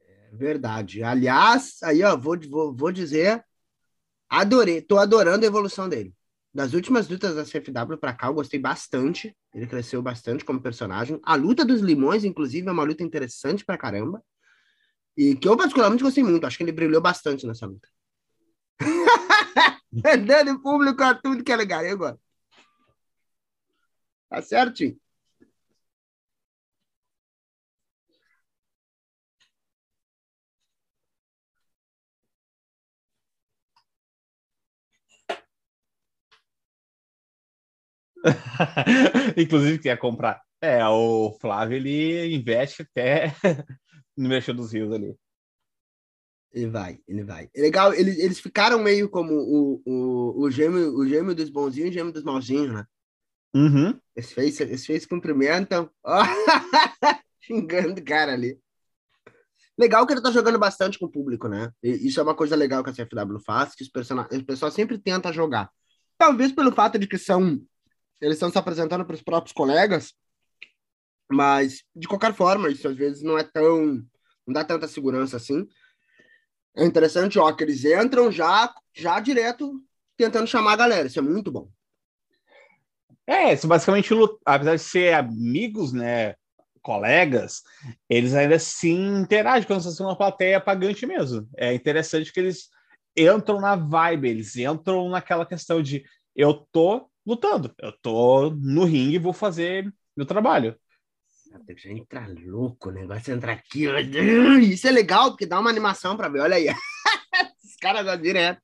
É 0.06 0.30
verdade. 0.34 1.04
Aliás, 1.04 1.82
aí 1.84 2.04
ó, 2.04 2.18
vou, 2.18 2.38
vou, 2.50 2.76
vou 2.76 2.92
dizer, 2.92 3.44
adorei, 4.30 4.82
tô 4.82 4.98
adorando 4.98 5.46
a 5.46 5.48
evolução 5.48 5.90
dele. 5.90 6.14
Das 6.54 6.74
últimas 6.74 7.08
lutas 7.08 7.36
da 7.36 7.46
CFW 7.46 7.98
para 7.98 8.14
cá, 8.14 8.28
eu 8.28 8.34
gostei 8.34 8.60
bastante. 8.60 9.36
Ele 9.54 9.66
cresceu 9.66 10.02
bastante 10.02 10.44
como 10.44 10.62
personagem. 10.62 11.20
A 11.24 11.36
luta 11.36 11.64
dos 11.64 11.80
limões, 11.80 12.26
inclusive, 12.26 12.68
é 12.68 12.72
uma 12.72 12.84
luta 12.84 13.04
interessante 13.04 13.64
pra 13.64 13.78
caramba. 13.78 14.22
E 15.16 15.36
que 15.36 15.48
eu 15.48 15.56
particularmente 15.56 16.04
gostei 16.04 16.24
muito. 16.24 16.46
Acho 16.46 16.58
que 16.58 16.64
ele 16.64 16.74
brilhou 16.74 17.02
bastante 17.02 17.48
nessa 17.48 17.66
luta. 17.66 17.88
Dando 20.26 20.62
público 20.62 21.02
a 21.04 21.14
tudo 21.14 21.44
que 21.44 21.52
é 21.52 21.56
legal. 21.56 21.86
Eu 21.86 21.98
gosto. 21.98 22.20
Tá 24.30 24.42
certo? 24.42 24.84
Inclusive, 39.38 39.80
quer 39.80 39.98
comprar. 39.98 40.42
É, 40.62 40.86
o 40.86 41.36
Flávio 41.42 41.78
ele 41.78 42.36
investe 42.36 42.84
até 42.84 43.34
no 44.16 44.30
Mexer 44.30 44.54
dos 44.54 44.72
Rios 44.72 44.92
ali. 44.94 45.16
Ele 46.54 46.68
vai, 46.68 47.00
ele 47.08 47.24
vai. 47.24 47.50
É 47.56 47.62
legal, 47.62 47.94
eles, 47.94 48.20
eles 48.20 48.40
ficaram 48.40 48.80
meio 48.80 49.10
como 49.10 49.34
o, 49.34 49.82
o, 49.86 50.44
o, 50.44 50.52
gêmeo, 50.52 50.94
o 50.96 51.08
gêmeo 51.08 51.34
dos 51.34 51.50
bonzinhos 51.50 51.88
e 51.88 51.92
o 51.92 51.94
gêmeo 51.94 52.12
dos 52.12 52.24
malzinhos, 52.24 52.74
né? 52.74 52.86
Uhum. 53.54 53.98
Eles 54.16 54.32
fez, 54.32 54.60
eles 54.60 54.86
fez 54.86 55.06
cumprimentam. 55.06 55.90
xingando 57.42 58.00
o 58.00 58.06
cara 58.06 58.34
ali. 58.34 58.58
Legal 59.78 60.06
que 60.06 60.14
ele 60.14 60.22
tá 60.22 60.32
jogando 60.32 60.60
bastante 60.60 61.00
com 61.00 61.06
o 61.06 61.12
público, 61.12 61.48
né? 61.48 61.72
E 61.82 62.08
isso 62.08 62.20
é 62.20 62.24
uma 62.24 62.36
coisa 62.36 62.56
legal 62.56 62.84
que 62.84 62.90
a 62.90 62.94
CFW 62.94 63.40
faz, 63.44 63.74
que 63.74 63.84
os 63.84 63.90
personagens, 63.90 64.42
o 64.42 64.46
pessoal 64.46 64.72
sempre 64.72 64.98
tenta 64.98 65.34
jogar. 65.34 65.70
Talvez 66.18 66.52
pelo 66.52 66.72
fato 66.72 67.00
de 67.00 67.08
que 67.08 67.18
são 67.18 67.60
eles 68.22 68.36
estão 68.36 68.52
se 68.52 68.58
apresentando 68.58 69.04
para 69.04 69.16
os 69.16 69.22
próprios 69.22 69.52
colegas, 69.52 70.14
mas 71.30 71.84
de 71.96 72.08
qualquer 72.08 72.34
forma, 72.34 72.70
isso 72.70 72.88
às 72.88 72.96
vezes 72.96 73.24
não 73.24 73.38
é 73.38 73.44
tão. 73.44 74.04
não 74.46 74.54
dá 74.54 74.64
tanta 74.64 74.88
segurança 74.88 75.38
assim. 75.38 75.68
É 76.76 76.86
interessante, 76.86 77.40
ó, 77.40 77.52
que 77.52 77.64
eles 77.64 77.84
entram 77.84 78.32
já, 78.32 78.74
já 78.94 79.20
direto 79.20 79.82
tentando 80.16 80.48
chamar 80.48 80.74
a 80.74 80.78
galera. 80.78 81.08
Isso 81.08 81.20
é 81.20 81.22
muito 81.22 81.52
bom. 81.52 81.70
É, 83.28 83.54
isso 83.54 83.68
basicamente, 83.68 84.14
apesar 84.46 84.76
de 84.76 84.82
ser 84.82 85.14
amigos, 85.14 85.94
né, 85.94 86.36
colegas, 86.82 87.62
eles 88.10 88.34
ainda 88.34 88.56
assim 88.56 89.20
interagem 89.20 89.68
com 89.68 89.74
essa 89.74 90.04
uma 90.04 90.18
plateia 90.18 90.60
pagante 90.60 91.06
mesmo. 91.06 91.48
É 91.58 91.74
interessante 91.74 92.32
que 92.32 92.40
eles 92.40 92.70
entram 93.16 93.60
na 93.60 93.76
vibe, 93.76 94.30
eles 94.30 94.56
entram 94.56 95.10
naquela 95.10 95.46
questão 95.46 95.82
de 95.82 96.04
eu 96.36 96.66
tô 96.72 97.11
lutando. 97.26 97.74
Eu 97.80 97.92
tô 98.02 98.50
no 98.52 98.84
ringue 98.84 99.16
e 99.16 99.20
vou 99.20 99.34
fazer 99.34 99.92
meu 100.16 100.26
trabalho. 100.26 100.76
Você 101.68 101.92
entra 101.92 102.28
louco, 102.46 102.90
o 102.90 102.92
negócio 102.92 103.34
entrar 103.34 103.54
aqui. 103.54 103.86
Isso 104.62 104.88
é 104.88 104.92
legal, 104.92 105.32
porque 105.32 105.46
dá 105.46 105.60
uma 105.60 105.70
animação 105.70 106.16
para 106.16 106.30
ver. 106.30 106.40
Olha 106.40 106.56
aí. 106.56 106.68
Os 107.64 107.76
caras 107.80 108.06
vão 108.06 108.18
direto. 108.18 108.62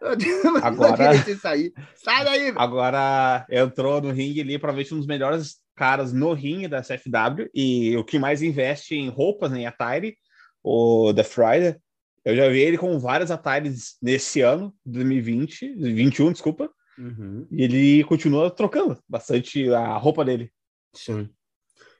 Agora, 0.62 1.14
sair. 1.36 1.72
Sai 1.94 2.24
daí. 2.24 2.52
Agora 2.56 3.46
entrou 3.50 4.00
no 4.00 4.10
ringue 4.10 4.40
ali, 4.40 4.58
provavelmente 4.58 4.94
um 4.94 4.98
dos 4.98 5.06
melhores 5.06 5.60
caras 5.76 6.12
no 6.12 6.32
ringue 6.32 6.68
da 6.68 6.82
CFW 6.82 7.50
e 7.54 7.96
o 7.96 8.04
que 8.04 8.18
mais 8.18 8.42
investe 8.42 8.94
em 8.94 9.08
roupas, 9.08 9.50
né, 9.50 9.60
em 9.60 9.66
attire, 9.66 10.16
o 10.62 11.12
The 11.14 11.24
Friday. 11.24 11.76
Eu 12.24 12.36
já 12.36 12.48
vi 12.48 12.60
ele 12.60 12.76
com 12.76 12.98
várias 12.98 13.30
atalhos 13.30 13.96
nesse 14.00 14.40
ano, 14.42 14.74
2020, 14.84 15.74
21, 15.74 16.32
desculpa. 16.32 16.70
Uhum. 16.98 17.46
E 17.50 17.62
ele 17.62 18.04
continua 18.04 18.50
trocando 18.50 18.98
bastante 19.08 19.72
a 19.72 19.96
roupa 19.96 20.24
dele. 20.24 20.52
Sim. 20.94 21.30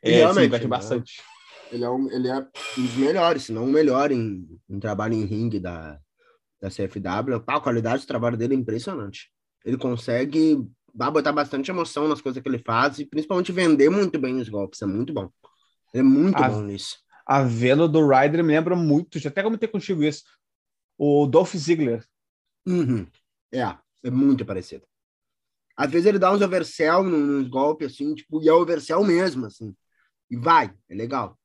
É, 0.03 0.17
realmente, 0.17 0.55
ele 0.55 0.67
bastante. 0.67 1.23
Ele 1.73 1.85
é, 1.85 1.91
um, 1.91 2.11
ele 2.11 2.29
é 2.29 2.39
um 2.39 2.83
dos 2.83 2.97
melhores, 2.97 3.45
se 3.45 3.53
não 3.53 3.65
o 3.65 3.69
melhor 3.69 4.11
em, 4.11 4.47
em 4.69 4.81
trabalho 4.81 5.15
em 5.15 5.25
ringue 5.25 5.61
da, 5.61 5.99
da 6.61 6.69
CFW. 6.69 7.43
a 7.47 7.61
qualidade 7.61 8.03
do 8.03 8.09
trabalho 8.09 8.37
dele 8.37 8.55
é 8.55 8.59
impressionante. 8.59 9.31
Ele 9.65 9.79
consegue 9.79 10.59
botar 10.93 11.33
bastante 11.33 11.71
emoção 11.71 12.09
nas 12.09 12.21
coisas 12.21 12.43
que 12.43 12.49
ele 12.49 12.59
faz 12.59 12.99
e 12.99 13.07
principalmente 13.07 13.53
vender 13.53 13.89
muito 13.89 14.19
bem 14.19 14.41
os 14.41 14.49
golpes. 14.49 14.83
É 14.83 14.87
muito 14.87 15.15
bom. 15.15 15.31
Ele 15.95 16.00
é 16.00 16.03
muito 16.03 16.43
a, 16.43 16.49
bom 16.49 16.62
nisso 16.62 16.99
a 17.31 17.45
venda 17.45 17.87
do 17.87 18.05
Ryder 18.05 18.43
me 18.43 18.53
lembra 18.53 18.75
muito, 18.75 19.21
já 19.21 19.29
até 19.29 19.41
comentei 19.41 19.69
contigo 19.69 20.03
isso, 20.03 20.25
o 20.99 21.29
Dolph 21.29 21.55
Ziggler. 21.55 22.05
Uhum. 22.67 23.07
É, 23.53 23.61
é 24.03 24.11
muito 24.11 24.45
parecido. 24.45 24.85
Às 25.77 25.89
vezes 25.93 26.07
ele 26.07 26.19
dá 26.19 26.33
uns 26.33 26.43
oversell 26.43 27.05
nos 27.05 27.47
golpes, 27.47 27.93
assim, 27.93 28.17
tipo, 28.17 28.43
e 28.43 28.49
é 28.49 28.53
oversell 28.53 29.05
mesmo, 29.05 29.47
assim. 29.47 29.73
E 30.29 30.37
vai, 30.37 30.75
é 30.89 30.95
legal. 30.97 31.39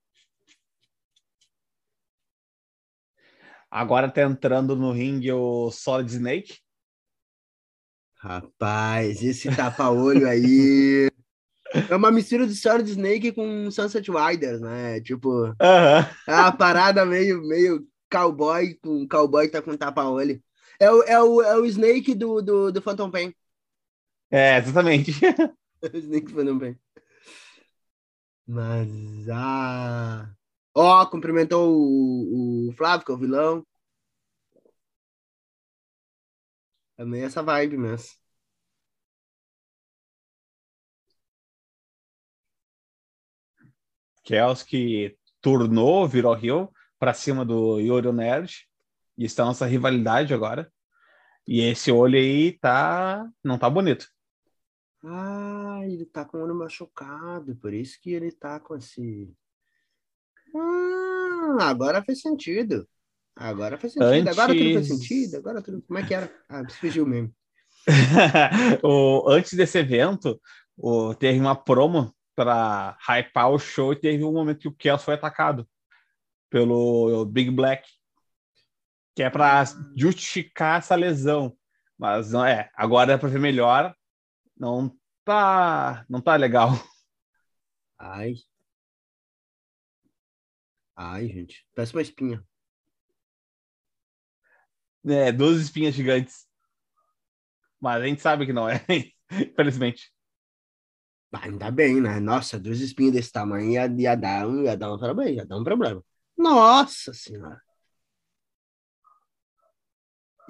Agora 3.69 4.09
tá 4.09 4.23
entrando 4.23 4.75
no 4.75 4.91
ringue 4.91 5.31
o 5.31 5.69
Solid 5.69 6.11
Snake. 6.11 6.57
Rapaz, 8.15 9.21
esse 9.21 9.55
tapa-olho 9.55 10.27
aí. 10.27 11.11
É 11.89 11.95
uma 11.95 12.11
mistura 12.11 12.45
de 12.47 12.55
Solid 12.55 12.89
Snake 12.89 13.31
com 13.31 13.69
Sunset 13.71 14.09
Riders, 14.09 14.61
né? 14.61 15.01
Tipo, 15.01 15.49
uh 15.49 15.53
-huh. 15.53 16.09
é 16.27 16.33
uma 16.33 16.51
parada 16.51 17.05
meio, 17.05 17.41
meio 17.41 17.85
cowboy, 18.09 18.75
com 18.75 19.07
cowboy 19.07 19.47
que 19.47 19.53
tá 19.53 19.61
com 19.61 19.75
tapa-olho. 19.75 20.41
É 20.79 20.91
o, 20.91 21.03
é, 21.03 21.21
o, 21.21 21.41
é 21.41 21.57
o 21.57 21.65
Snake 21.65 22.13
do, 22.13 22.41
do, 22.41 22.71
do 22.71 22.81
Phantom 22.81 23.09
Pain. 23.09 23.33
É, 24.29 24.57
exatamente. 24.57 25.11
o 25.81 25.97
Snake 25.97 26.27
do 26.27 26.33
Phantom 26.33 26.59
Pain. 26.59 26.77
Mas, 28.47 28.89
ah... 29.29 30.29
Ó, 30.77 31.01
oh, 31.01 31.09
cumprimentou 31.09 31.73
o, 31.73 32.69
o 32.69 32.73
Flávio, 32.73 33.05
que 33.05 33.11
é 33.11 33.15
o 33.15 33.17
vilão. 33.17 33.65
É 36.97 37.05
meio 37.05 37.25
essa 37.25 37.41
vibe 37.41 37.77
mesmo. 37.77 38.24
Que 44.65 45.15
turnou, 45.41 46.07
virou 46.07 46.33
Rio 46.33 46.71
para 46.97 47.13
cima 47.13 47.45
do 47.45 47.79
Yoro 47.79 48.11
Nerd 48.11 48.67
e 49.17 49.25
está 49.25 49.45
nossa 49.45 49.65
rivalidade 49.65 50.33
agora. 50.33 50.71
E 51.47 51.61
esse 51.61 51.91
olho 51.91 52.17
aí 52.17 52.57
tá 52.59 53.29
não 53.43 53.57
tá 53.57 53.69
bonito. 53.69 54.07
Ah, 55.03 55.81
ele 55.83 56.05
tá 56.05 56.25
com 56.25 56.39
o 56.39 56.43
olho 56.43 56.55
machucado, 56.55 57.55
por 57.57 57.73
isso 57.73 57.99
que 58.01 58.11
ele 58.11 58.31
tá 58.31 58.59
com 58.59 58.75
esse 58.75 59.31
Ah, 60.55 61.69
agora 61.69 62.03
fez 62.03 62.21
sentido. 62.21 62.87
Agora 63.35 63.77
faz 63.77 63.93
sentido. 63.93 64.11
Antes... 64.11 64.37
Agora 64.37 64.53
tudo 64.53 64.73
faz 64.73 64.87
sentido. 64.87 65.35
Agora 65.35 65.61
tudo. 65.61 65.81
Como 65.81 65.99
é 65.99 66.07
que 66.07 66.13
era? 66.13 66.33
Ah, 66.49 66.63
fugiu 66.69 67.05
mesmo. 67.05 67.33
o, 68.83 69.29
antes 69.29 69.53
desse 69.53 69.77
evento, 69.77 70.41
o, 70.77 71.13
teve 71.13 71.39
uma 71.39 71.55
promo 71.55 72.15
para 72.35 72.97
hypar 73.07 73.49
o 73.49 73.57
show 73.57 73.93
e 73.93 73.99
teve 73.99 74.23
um 74.23 74.33
momento 74.33 74.59
que 74.59 74.67
o 74.67 74.75
Kells 74.75 75.03
foi 75.03 75.13
atacado 75.13 75.67
pelo 76.49 77.25
Big 77.25 77.49
Black, 77.49 77.89
que 79.15 79.23
é 79.23 79.29
para 79.29 79.63
justificar 79.95 80.79
essa 80.79 80.95
lesão. 80.95 81.57
Mas 81.97 82.31
não 82.31 82.45
é, 82.45 82.69
agora 82.75 83.13
é 83.13 83.17
para 83.17 83.29
ver 83.29 83.39
melhor. 83.39 83.95
Não 84.57 84.95
tá, 85.23 86.05
não 86.09 86.21
tá 86.21 86.35
legal. 86.35 86.71
Ai. 87.97 88.35
Ai, 90.95 91.27
gente, 91.27 91.65
parece 91.75 91.93
uma 91.93 92.01
espinha. 92.01 92.43
É, 95.05 95.31
duas 95.31 95.61
espinhas 95.61 95.93
gigantes. 95.93 96.47
Mas 97.79 98.01
a 98.01 98.05
gente 98.07 98.21
sabe 98.21 98.45
que 98.45 98.53
não 98.53 98.67
é, 98.67 98.83
infelizmente. 99.31 100.14
Ainda 101.31 101.69
bem, 101.69 102.01
né? 102.01 102.19
Nossa, 102.19 102.59
duas 102.59 102.79
espinhas 102.79 103.13
desse 103.13 103.31
tamanho 103.31 103.71
ia, 103.71 103.87
ia, 103.87 104.15
dar, 104.15 104.47
um, 104.47 104.63
ia 104.63 104.77
dar 104.77 104.93
um 104.93 104.97
problema, 104.97 105.29
ia 105.29 105.45
dar 105.45 105.57
um 105.57 105.63
problema. 105.63 106.03
Nossa 106.37 107.13
senhora. 107.13 107.61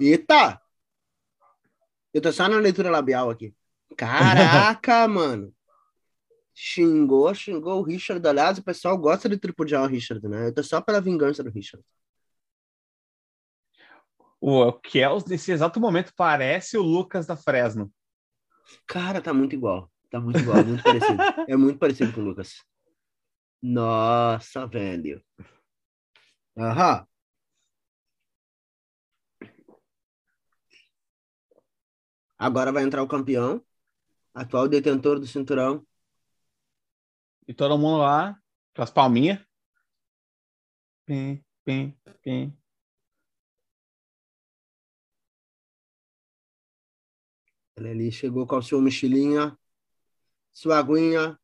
Eita! 0.00 0.60
Eu 2.12 2.20
tô 2.20 2.32
só 2.32 2.48
na 2.48 2.58
leitura 2.58 2.90
labial 2.90 3.30
aqui. 3.30 3.54
Caraca, 3.96 5.06
mano. 5.08 5.52
Xingou, 6.54 7.34
xingou 7.34 7.80
o 7.80 7.82
Richard. 7.82 8.26
Aliás, 8.26 8.58
o 8.58 8.64
pessoal 8.64 8.96
gosta 8.96 9.28
de 9.28 9.36
tripudiar 9.38 9.82
o 9.82 9.86
Richard, 9.86 10.26
né? 10.26 10.48
Eu 10.48 10.54
tô 10.54 10.62
só 10.62 10.80
pela 10.80 11.00
vingança 11.00 11.42
do 11.42 11.50
Richard. 11.50 11.84
O 14.40 14.72
Kels, 14.72 15.24
nesse 15.26 15.52
exato 15.52 15.80
momento, 15.80 16.12
parece 16.16 16.78
o 16.78 16.82
Lucas 16.82 17.26
da 17.26 17.36
Fresno. 17.36 17.92
Cara, 18.86 19.20
tá 19.20 19.34
muito 19.34 19.54
igual. 19.54 19.90
Tá 20.16 20.20
muito 20.20 20.38
igual, 20.38 20.64
muito 20.64 20.82
parecido. 20.82 21.18
É 21.46 21.56
muito 21.56 21.78
parecido 21.78 22.10
com 22.10 22.22
o 22.22 22.24
Lucas. 22.24 22.64
Nossa, 23.62 24.66
velho. 24.66 25.22
Aham. 26.56 27.06
Agora 32.38 32.72
vai 32.72 32.82
entrar 32.82 33.02
o 33.02 33.06
campeão, 33.06 33.62
atual 34.32 34.66
detentor 34.66 35.20
do 35.20 35.26
cinturão. 35.26 35.86
E 37.46 37.52
todo 37.52 37.76
mundo 37.76 37.98
lá, 37.98 38.40
com 38.74 38.80
as 38.80 38.90
palminhas. 38.90 39.38
Pim, 41.04 41.44
pim, 41.62 41.94
pim. 42.22 42.56
Ele 47.76 47.90
ali 47.90 48.10
chegou 48.10 48.46
com 48.46 48.56
a 48.56 48.62
sua 48.62 48.80
mochilinha, 48.80 49.56
sua 50.56 50.78
aguinha, 50.78 51.38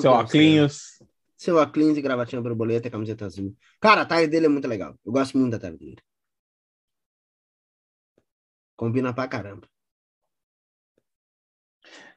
Seu. 0.00 0.14
Aclinhos. 0.14 1.02
Seu 1.36 1.58
Aclins 1.58 1.98
e 1.98 2.00
gravatinha 2.00 2.40
borboleta 2.40 2.88
e 2.88 2.90
camiseta 2.90 3.26
azul. 3.26 3.54
Cara, 3.78 4.00
a 4.00 4.06
tag 4.06 4.26
dele 4.26 4.46
é 4.46 4.48
muito 4.48 4.66
legal. 4.66 4.98
Eu 5.04 5.12
gosto 5.12 5.36
muito 5.36 5.52
da 5.52 5.58
tag 5.58 5.76
dele. 5.76 5.98
Combina 8.74 9.12
pra 9.12 9.28
caramba. 9.28 9.68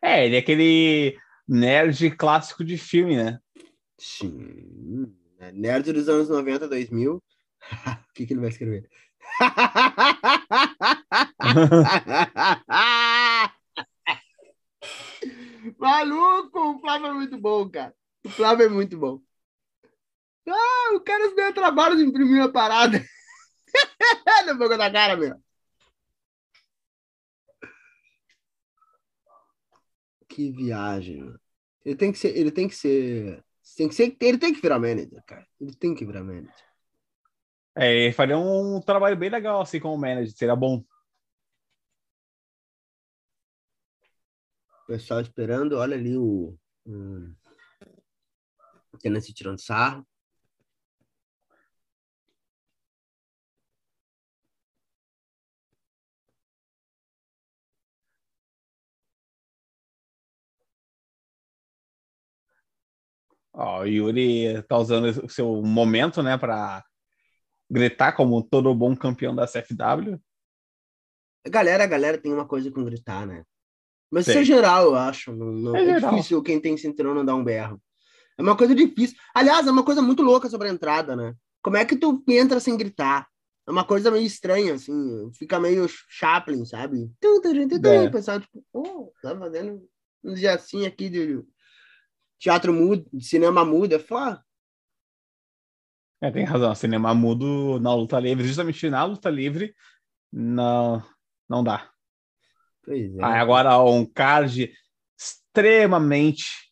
É, 0.01 0.25
ele 0.25 0.37
é 0.37 0.39
aquele 0.39 1.17
nerd 1.45 2.15
clássico 2.15 2.63
de 2.63 2.77
filme, 2.77 3.17
né? 3.17 3.37
Sim. 3.97 5.13
Nerd 5.53 5.91
dos 5.91 6.07
anos 6.07 6.29
90, 6.29 6.69
2000. 6.69 7.21
O 8.09 8.13
que, 8.13 8.25
que 8.25 8.33
ele 8.33 8.39
vai 8.39 8.49
escrever? 8.49 8.89
Maluco, 15.81 16.59
o 16.59 16.79
Flávio 16.79 17.07
é 17.07 17.13
muito 17.13 17.39
bom, 17.39 17.67
cara. 17.67 17.95
O 18.23 18.29
Flávio 18.29 18.67
é 18.67 18.69
muito 18.69 18.95
bom. 18.99 19.19
Ah, 20.47 20.95
o 20.95 20.99
cara 21.01 21.27
se 21.29 21.35
deu 21.35 21.51
trabalho 21.53 21.97
de 21.97 22.03
imprimir 22.03 22.39
uma 22.39 22.51
parada. 22.51 23.03
Na 24.45 24.53
boca 24.53 24.77
da 24.77 24.91
cara, 24.91 25.17
meu. 25.17 25.35
Que 30.27 30.51
viagem, 30.51 31.23
mano. 31.23 31.39
Ele 31.83 31.95
tem 31.95 32.11
que 32.11 32.19
ser, 32.19 32.37
ele 32.37 32.51
tem 32.51 32.67
que 32.67 32.75
ser, 32.75 33.43
tem 33.75 33.87
que 33.87 33.95
ser, 33.95 34.15
ele 34.21 34.37
tem 34.37 34.53
que 34.53 34.61
virar 34.61 34.77
manager, 34.77 35.23
cara. 35.25 35.47
Ele 35.59 35.73
tem 35.73 35.95
que 35.95 36.05
virar 36.05 36.23
manager. 36.23 36.53
É, 37.75 37.91
ele 37.91 38.13
faria 38.13 38.37
um 38.37 38.79
trabalho 38.81 39.17
bem 39.17 39.31
legal 39.31 39.61
assim 39.61 39.79
como 39.79 39.97
manager, 39.97 40.31
seria 40.37 40.55
bom. 40.55 40.83
Pessoal 44.91 45.21
esperando, 45.21 45.77
olha 45.77 45.95
ali 45.95 46.17
o, 46.17 46.53
o 48.91 48.97
Tennessee 48.99 49.33
tirando 49.33 49.61
sarro. 49.61 50.05
Ó, 63.53 63.81
o 63.81 63.85
Yuri 63.85 64.61
tá 64.63 64.77
usando 64.77 65.05
o 65.25 65.29
seu 65.29 65.61
momento, 65.61 66.21
né, 66.21 66.37
para 66.37 66.83
gritar 67.69 68.11
como 68.13 68.43
todo 68.43 68.75
bom 68.75 68.93
campeão 68.95 69.33
da 69.33 69.47
CFW. 69.47 70.19
Galera, 71.47 71.87
galera 71.87 72.17
tem 72.21 72.33
uma 72.33 72.47
coisa 72.47 72.69
com 72.71 72.83
gritar, 72.83 73.25
né? 73.25 73.45
Mas 74.11 74.27
isso 74.27 74.33
Tem. 74.33 74.41
é 74.41 74.45
geral, 74.45 74.87
eu 74.87 74.95
acho. 74.95 75.33
Não, 75.33 75.51
não- 75.51 75.75
É 75.75 75.89
é, 75.91 75.99
difícil 75.99 76.43
quem 76.43 76.59
tem 76.59 76.75
cinturão 76.75 77.15
não 77.15 77.23
dar 77.23 77.35
um 77.35 77.43
berro. 77.43 77.81
É 78.37 78.41
uma 78.41 78.57
coisa 78.57 78.75
difícil. 78.75 79.15
Aliás, 79.33 79.65
é 79.65 79.71
uma 79.71 79.83
coisa 79.83 80.01
muito 80.01 80.21
louca 80.21 80.49
sobre 80.49 80.67
a 80.67 80.71
entrada, 80.71 81.15
né? 81.15 81.33
Como 81.63 81.77
é 81.77 81.85
que 81.85 81.95
tu 81.95 82.21
entra 82.27 82.59
sem 82.59 82.75
gritar? 82.75 83.27
É 83.67 83.71
uma 83.71 83.85
coisa 83.85 84.11
meio 84.11 84.25
estranha, 84.25 84.73
assim. 84.73 85.31
Fica 85.33 85.59
meio 85.59 85.87
Chaplin, 85.87 86.65
sabe? 86.65 87.09
Tum, 87.21 87.41
tum, 87.41 87.67
tum. 87.67 87.87
É. 87.87 88.07
O 88.07 88.11
pessoal, 88.11 88.39
tipo, 88.39 88.65
oh, 88.73 89.13
tá 89.21 89.37
fazendo 89.37 89.87
um 90.23 90.33
dia 90.33 90.55
assim 90.55 90.85
aqui 90.85 91.09
de 91.09 91.43
teatro 92.39 92.73
mudo, 92.73 93.05
de 93.13 93.23
cinema 93.23 93.63
mudo. 93.63 93.93
É 93.93 93.99
foda. 93.99 94.43
É, 96.19 96.29
tem 96.29 96.43
razão, 96.43 96.73
cinema 96.75 97.15
mudo 97.15 97.79
na 97.79 97.93
luta 97.95 98.19
livre, 98.19 98.47
justamente 98.47 98.87
na 98.89 99.03
luta 99.03 99.27
livre, 99.29 99.73
não, 100.31 101.03
não 101.49 101.63
dá. 101.63 101.90
Pois 102.83 103.15
é. 103.15 103.23
Aí 103.23 103.39
agora 103.39 103.81
um 103.83 104.05
card 104.05 104.73
extremamente 105.17 106.71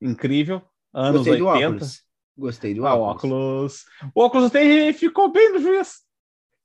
incrível, 0.00 0.62
anos 0.92 1.18
Gostei 1.22 1.38
do 1.38 1.46
80. 1.46 1.68
óculos. 1.68 2.06
Gostei 2.36 2.74
do 2.74 2.86
Ah, 2.86 2.94
o 2.94 3.00
óculos. 3.00 3.32
óculos. 3.32 3.84
O 4.14 4.20
óculos 4.22 4.46
até 4.46 4.92
ficou 4.92 5.30
bem 5.32 5.52
no 5.52 5.58
juiz. 5.60 6.04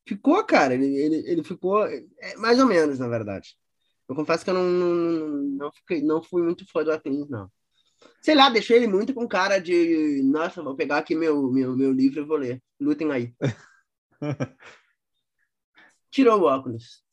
Ficou, 0.06 0.44
cara. 0.44 0.74
Ele, 0.74 0.96
ele, 0.98 1.16
ele 1.32 1.44
ficou 1.44 1.86
é, 1.86 2.04
mais 2.38 2.60
ou 2.60 2.66
menos, 2.66 3.00
na 3.00 3.08
verdade. 3.08 3.56
Eu 4.10 4.16
confesso 4.16 4.44
que 4.44 4.50
eu 4.50 4.54
não, 4.54 4.64
não, 4.64 5.28
não, 5.58 5.72
fiquei, 5.72 6.02
não 6.02 6.22
fui 6.22 6.42
muito 6.42 6.70
fã 6.70 6.84
do 6.84 6.92
Athens, 6.92 7.30
não. 7.30 7.50
Sei 8.22 8.36
lá, 8.36 8.50
deixei 8.50 8.78
ele 8.78 8.88
muito 8.88 9.14
com 9.14 9.28
cara 9.28 9.60
de. 9.60 10.22
Nossa, 10.24 10.62
vou 10.62 10.76
pegar 10.76 10.98
aqui 10.98 11.16
meu, 11.16 11.50
meu, 11.52 11.78
meu 11.78 11.94
livro 11.94 12.22
e 12.22 12.26
vou 12.26 12.38
ler. 12.38 12.62
Lutem 12.80 13.12
aí. 13.12 13.34
Tirou 16.12 16.42
o 16.42 16.44
óculos. 16.44 17.04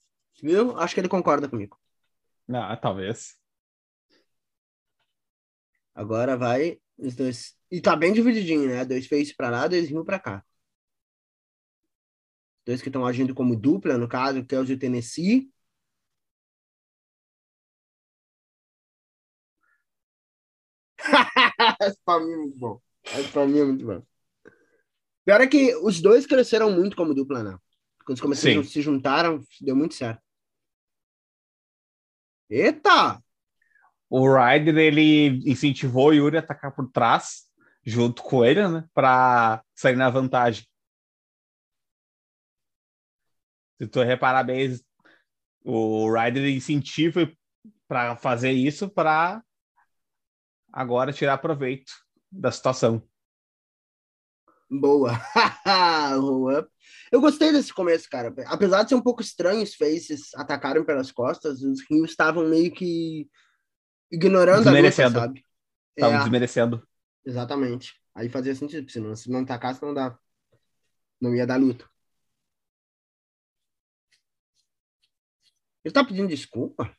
Viu? 0.43 0.79
Acho 0.79 0.95
que 0.95 1.01
ele 1.01 1.09
concorda 1.09 1.49
comigo. 1.49 1.79
Ah, 2.49 2.77
talvez. 2.77 3.37
Agora 5.95 6.37
vai 6.37 6.81
os 6.97 7.15
dois. 7.15 7.57
E 7.71 7.81
tá 7.81 7.95
bem 7.97 8.13
divididinho, 8.13 8.67
né? 8.69 8.85
Dois 8.85 9.07
face 9.07 9.35
pra 9.35 9.51
lá, 9.51 9.67
dois 9.67 9.89
rio 9.89 10.05
pra 10.05 10.19
cá. 10.19 10.45
Dois 12.65 12.83
que 12.83 12.89
estão 12.89 13.07
agindo 13.07 13.35
como 13.35 13.57
dupla, 13.57 13.97
no 13.97 14.09
caso, 14.09 14.45
que 14.45 14.55
é 14.55 14.61
o 14.61 14.65
de 14.65 14.77
Tennessee. 14.77 15.51
Pra 22.05 22.21
mim 22.21 22.33
é 22.33 22.37
muito 22.37 22.59
bom. 22.59 22.81
Essa 23.05 23.29
pra 23.29 23.47
mim 23.47 23.59
é 23.59 23.65
muito 23.65 23.87
bom. 23.87 24.03
Pior 25.25 25.41
é 25.41 25.47
que 25.47 25.75
os 25.77 26.01
dois 26.01 26.27
cresceram 26.27 26.71
muito 26.71 26.97
como 26.97 27.15
dupla, 27.15 27.43
né? 27.43 27.59
Quando 28.05 28.11
eles 28.11 28.21
começaram, 28.21 28.63
Sim. 28.63 28.69
se 28.69 28.81
juntaram, 28.81 29.41
deu 29.61 29.77
muito 29.77 29.95
certo. 29.95 30.28
Eita! 32.51 33.23
O 34.11 34.27
Ryder, 34.27 34.77
ele 34.79 35.51
incentivou 35.51 36.09
o 36.09 36.15
Yuri 36.15 36.37
a 36.39 36.41
atacar 36.41 36.75
por 36.75 36.91
trás, 36.91 37.43
junto 37.85 38.23
com 38.23 38.45
ele, 38.45 38.67
né? 38.67 38.85
Pra 38.95 39.63
sair 39.75 39.97
na 39.97 40.09
vantagem. 40.09 40.67
Se 43.79 43.87
tu 43.87 44.03
reparar 44.03 44.45
bem, 44.45 44.79
o 45.63 46.11
Ryder 46.13 46.49
incentiva 46.49 47.31
para 47.87 48.17
fazer 48.17 48.53
isso 48.53 48.89
para 48.89 49.43
agora 50.73 51.13
tirar 51.13 51.39
proveito 51.39 51.93
da 52.31 52.51
situação. 52.51 53.07
Boa. 54.71 55.13
Roll 56.21 56.59
up. 56.59 56.71
Eu 57.11 57.21
gostei 57.21 57.53
desse 57.53 57.73
começo, 57.73 58.09
cara. 58.11 58.35
Apesar 58.47 58.83
de 58.83 58.91
ser 58.91 58.95
um 58.95 59.03
pouco 59.03 59.23
estranho 59.23 59.63
os 59.63 59.75
faces 59.75 60.35
atacaram 60.35 60.85
pelas 60.85 61.11
costas, 61.11 61.63
os 61.63 61.81
rios 61.91 62.11
estavam 62.11 62.47
meio 62.49 62.71
que 62.73 63.29
ignorando 64.11 64.57
a 64.57 64.61
luta, 64.73 64.73
Desmerecendo. 64.73 65.19
sabe? 65.21 65.45
Estavam 65.97 66.17
É, 66.17 66.21
desmerecendo. 66.21 66.89
exatamente. 67.25 67.95
Aí 68.15 68.29
fazia 68.29 68.55
sentido, 68.55 68.83
porque 68.83 68.93
senão 68.93 69.15
se 69.17 69.31
não 69.31 69.41
atacasse 69.41 69.83
não 69.83 69.95
dá. 69.95 70.19
Não 71.21 71.35
ia 71.35 71.47
dar 71.47 71.57
luta. 71.59 71.89
Ele 75.85 75.95
tá 75.95 76.05
pedindo 76.05 76.29
desculpa? 76.29 76.95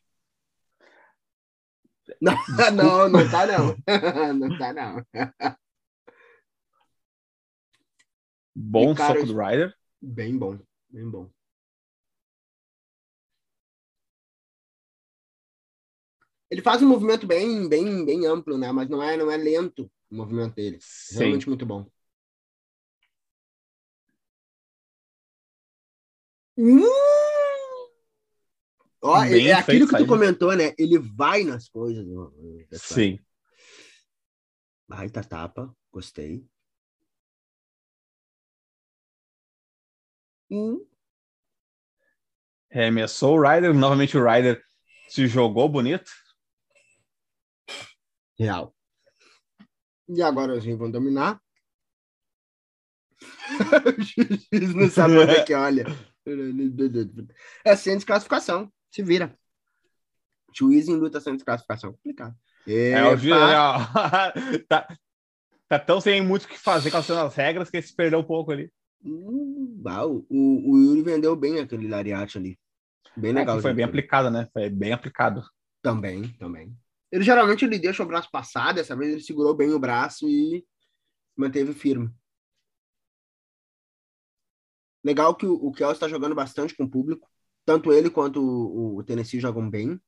Não, 2.20 2.34
não, 2.74 3.08
não 3.08 3.30
tá 3.30 3.46
não. 3.46 3.76
não 4.34 4.58
tá 4.58 4.72
não. 4.72 5.06
Bom 8.54 8.92
E, 8.92 8.96
cara, 8.96 9.20
soco 9.20 9.32
do 9.32 9.38
Ryder. 9.38 9.74
Bem 10.00 10.36
bom, 10.36 10.58
bem 10.88 11.08
bom. 11.08 11.30
Ele 16.50 16.62
faz 16.62 16.82
um 16.82 16.88
movimento 16.88 17.26
bem, 17.26 17.68
bem, 17.68 18.04
bem 18.04 18.26
amplo, 18.26 18.58
né? 18.58 18.72
Mas 18.72 18.88
não 18.88 19.02
é, 19.02 19.16
não 19.16 19.30
é 19.30 19.36
lento 19.36 19.90
o 20.10 20.16
movimento 20.16 20.54
dele. 20.54 20.78
Sim. 20.80 21.18
Realmente 21.18 21.48
muito 21.48 21.64
bom. 21.64 21.86
Uh! 26.58 27.10
Ó, 29.02 29.20
Bem 29.22 29.48
é 29.48 29.54
aquilo 29.54 29.88
que 29.88 29.96
tu 29.96 30.06
comentou, 30.06 30.54
né? 30.54 30.74
Ele 30.76 30.98
vai 30.98 31.42
nas 31.42 31.68
coisas. 31.68 32.04
pessoal. 32.68 32.98
Sim. 32.98 33.18
Baita 34.86 35.22
tapa, 35.22 35.74
gostei. 35.90 36.44
Hum, 40.50 40.84
Remessou 42.70 43.36
o 43.36 43.42
Ryder, 43.42 43.74
novamente 43.74 44.16
o 44.16 44.24
Ryder 44.24 44.62
se 45.08 45.26
jogou 45.26 45.68
bonito. 45.68 46.10
real. 48.38 48.74
E 50.08 50.22
agora 50.22 50.54
os 50.54 50.64
vão 50.64 50.90
dominar. 50.90 51.40
o 53.20 54.02
juiz 54.02 54.74
não 54.74 54.88
sabe 54.88 55.18
onde 55.18 55.32
é 55.32 55.44
que 55.44 55.54
olha. 55.54 55.84
É 57.64 57.76
sem 57.76 57.96
desclassificação. 57.96 58.72
Se 58.90 59.02
vira. 59.02 59.36
Juiz 60.56 60.88
em 60.88 60.96
luta 60.96 61.20
sem 61.20 61.34
desclassificação. 61.34 61.92
Complicado. 61.92 62.34
É, 62.66 63.02
o 63.04 63.16
juiz, 63.16 63.34
Epa. 63.36 63.78
ó, 63.78 63.78
tá, 64.68 64.96
tá 65.68 65.78
tão 65.78 66.00
sem 66.00 66.20
muito 66.22 66.44
o 66.44 66.48
que 66.48 66.58
fazer 66.58 66.90
com 66.90 66.98
as 66.98 67.34
regras 67.34 67.68
que 67.68 67.76
ele 67.76 67.86
se 67.86 67.94
perdeu 67.94 68.20
um 68.20 68.24
pouco 68.24 68.52
ali. 68.52 68.72
Hum, 69.02 69.82
o, 69.84 70.26
o 70.28 70.72
o 70.72 70.78
Yuri 70.78 71.02
vendeu 71.02 71.34
bem 71.34 71.58
aquele 71.58 71.88
lariate 71.88 72.38
ali. 72.38 72.58
Bem 73.16 73.30
É, 73.30 73.34
legal. 73.34 73.56
que 73.56 73.62
foi 73.62 73.72
bem 73.74 73.84
aplicado, 73.84 74.30
né? 74.30 74.48
Foi 74.52 74.68
bem 74.68 74.92
aplicado. 74.92 75.42
Também, 75.82 76.32
também. 76.34 76.76
Ele 77.10 77.24
geralmente 77.24 77.64
ele 77.64 77.78
deixa 77.78 78.02
o 78.02 78.06
braço 78.06 78.28
passar, 78.30 78.72
dessa 78.72 78.94
vez 78.94 79.12
ele 79.12 79.22
segurou 79.22 79.54
bem 79.54 79.70
o 79.72 79.78
braço 79.78 80.28
e 80.28 80.64
manteve 81.36 81.72
firme. 81.72 82.10
Legal 85.02 85.34
que 85.34 85.46
o, 85.46 85.54
o 85.54 85.72
Kelsey 85.72 85.94
está 85.94 86.08
jogando 86.08 86.34
bastante 86.34 86.76
com 86.76 86.84
o 86.84 86.90
público. 86.90 87.28
Tanto 87.64 87.92
ele 87.92 88.10
quanto 88.10 88.40
o, 88.42 88.98
o 88.98 89.02
Tennessee 89.02 89.40
jogam 89.40 89.68
bem. 89.68 89.98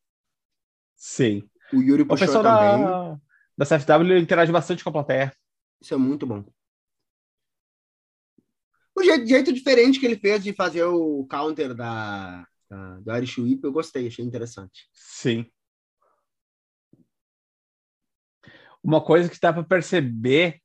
Sim. 0.96 1.48
O 1.72 1.81
Yuri 1.81 2.02
O 2.02 2.07
puxou 2.07 2.26
pessoal 2.26 2.44
também. 2.44 2.85
da, 2.85 3.20
da 3.59 3.66
CFW 3.66 4.18
interage 4.18 4.52
bastante 4.52 4.85
com 4.85 4.90
a 4.90 4.92
plateia. 4.92 5.33
Isso 5.81 5.94
é 5.94 5.96
muito 5.96 6.26
bom. 6.26 6.44
O 8.94 9.02
jeito, 9.02 9.26
jeito 9.26 9.52
diferente 9.52 9.98
que 9.98 10.07
ele 10.07 10.18
fez 10.18 10.42
de 10.42 10.52
fazer 10.52 10.85
o 10.85 11.26
counter 11.26 11.74
da, 11.74 12.46
da- 12.68 12.98
do 13.00 13.16
Irish 13.16 13.38
Whip, 13.38 13.64
eu 13.64 13.72
gostei, 13.72 14.07
achei 14.07 14.24
interessante. 14.24 14.88
Sim. 14.92 15.46
Uma 18.83 19.00
coisa 19.00 19.28
que 19.28 19.38
dá 19.40 19.52
para 19.52 19.62
perceber 19.62 20.61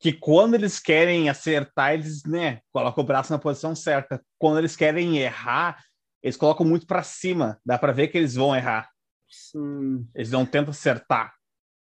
que 0.00 0.12
quando 0.12 0.54
eles 0.54 0.80
querem 0.80 1.28
acertar, 1.28 1.94
eles, 1.94 2.24
né, 2.24 2.60
colocam 2.72 3.04
o 3.04 3.06
braço 3.06 3.32
na 3.32 3.38
posição 3.38 3.74
certa. 3.74 4.20
Quando 4.36 4.58
eles 4.58 4.74
querem 4.74 5.18
errar, 5.18 5.80
eles 6.20 6.36
colocam 6.36 6.66
muito 6.66 6.86
para 6.86 7.04
cima. 7.04 7.58
Dá 7.64 7.78
para 7.78 7.92
ver 7.92 8.08
que 8.08 8.18
eles 8.18 8.34
vão 8.34 8.54
errar. 8.54 8.90
Sim. 9.30 10.06
Eles 10.14 10.30
não 10.32 10.44
tentam 10.44 10.72
acertar. 10.72 11.32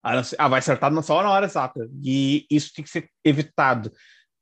Ah, 0.03 0.47
vai 0.49 0.59
acertar 0.59 0.91
só 1.03 1.23
na 1.23 1.29
hora 1.31 1.45
exata. 1.45 1.87
E 2.03 2.45
isso 2.49 2.73
tem 2.75 2.83
que 2.83 2.89
ser 2.91 3.09
evitado 3.23 3.91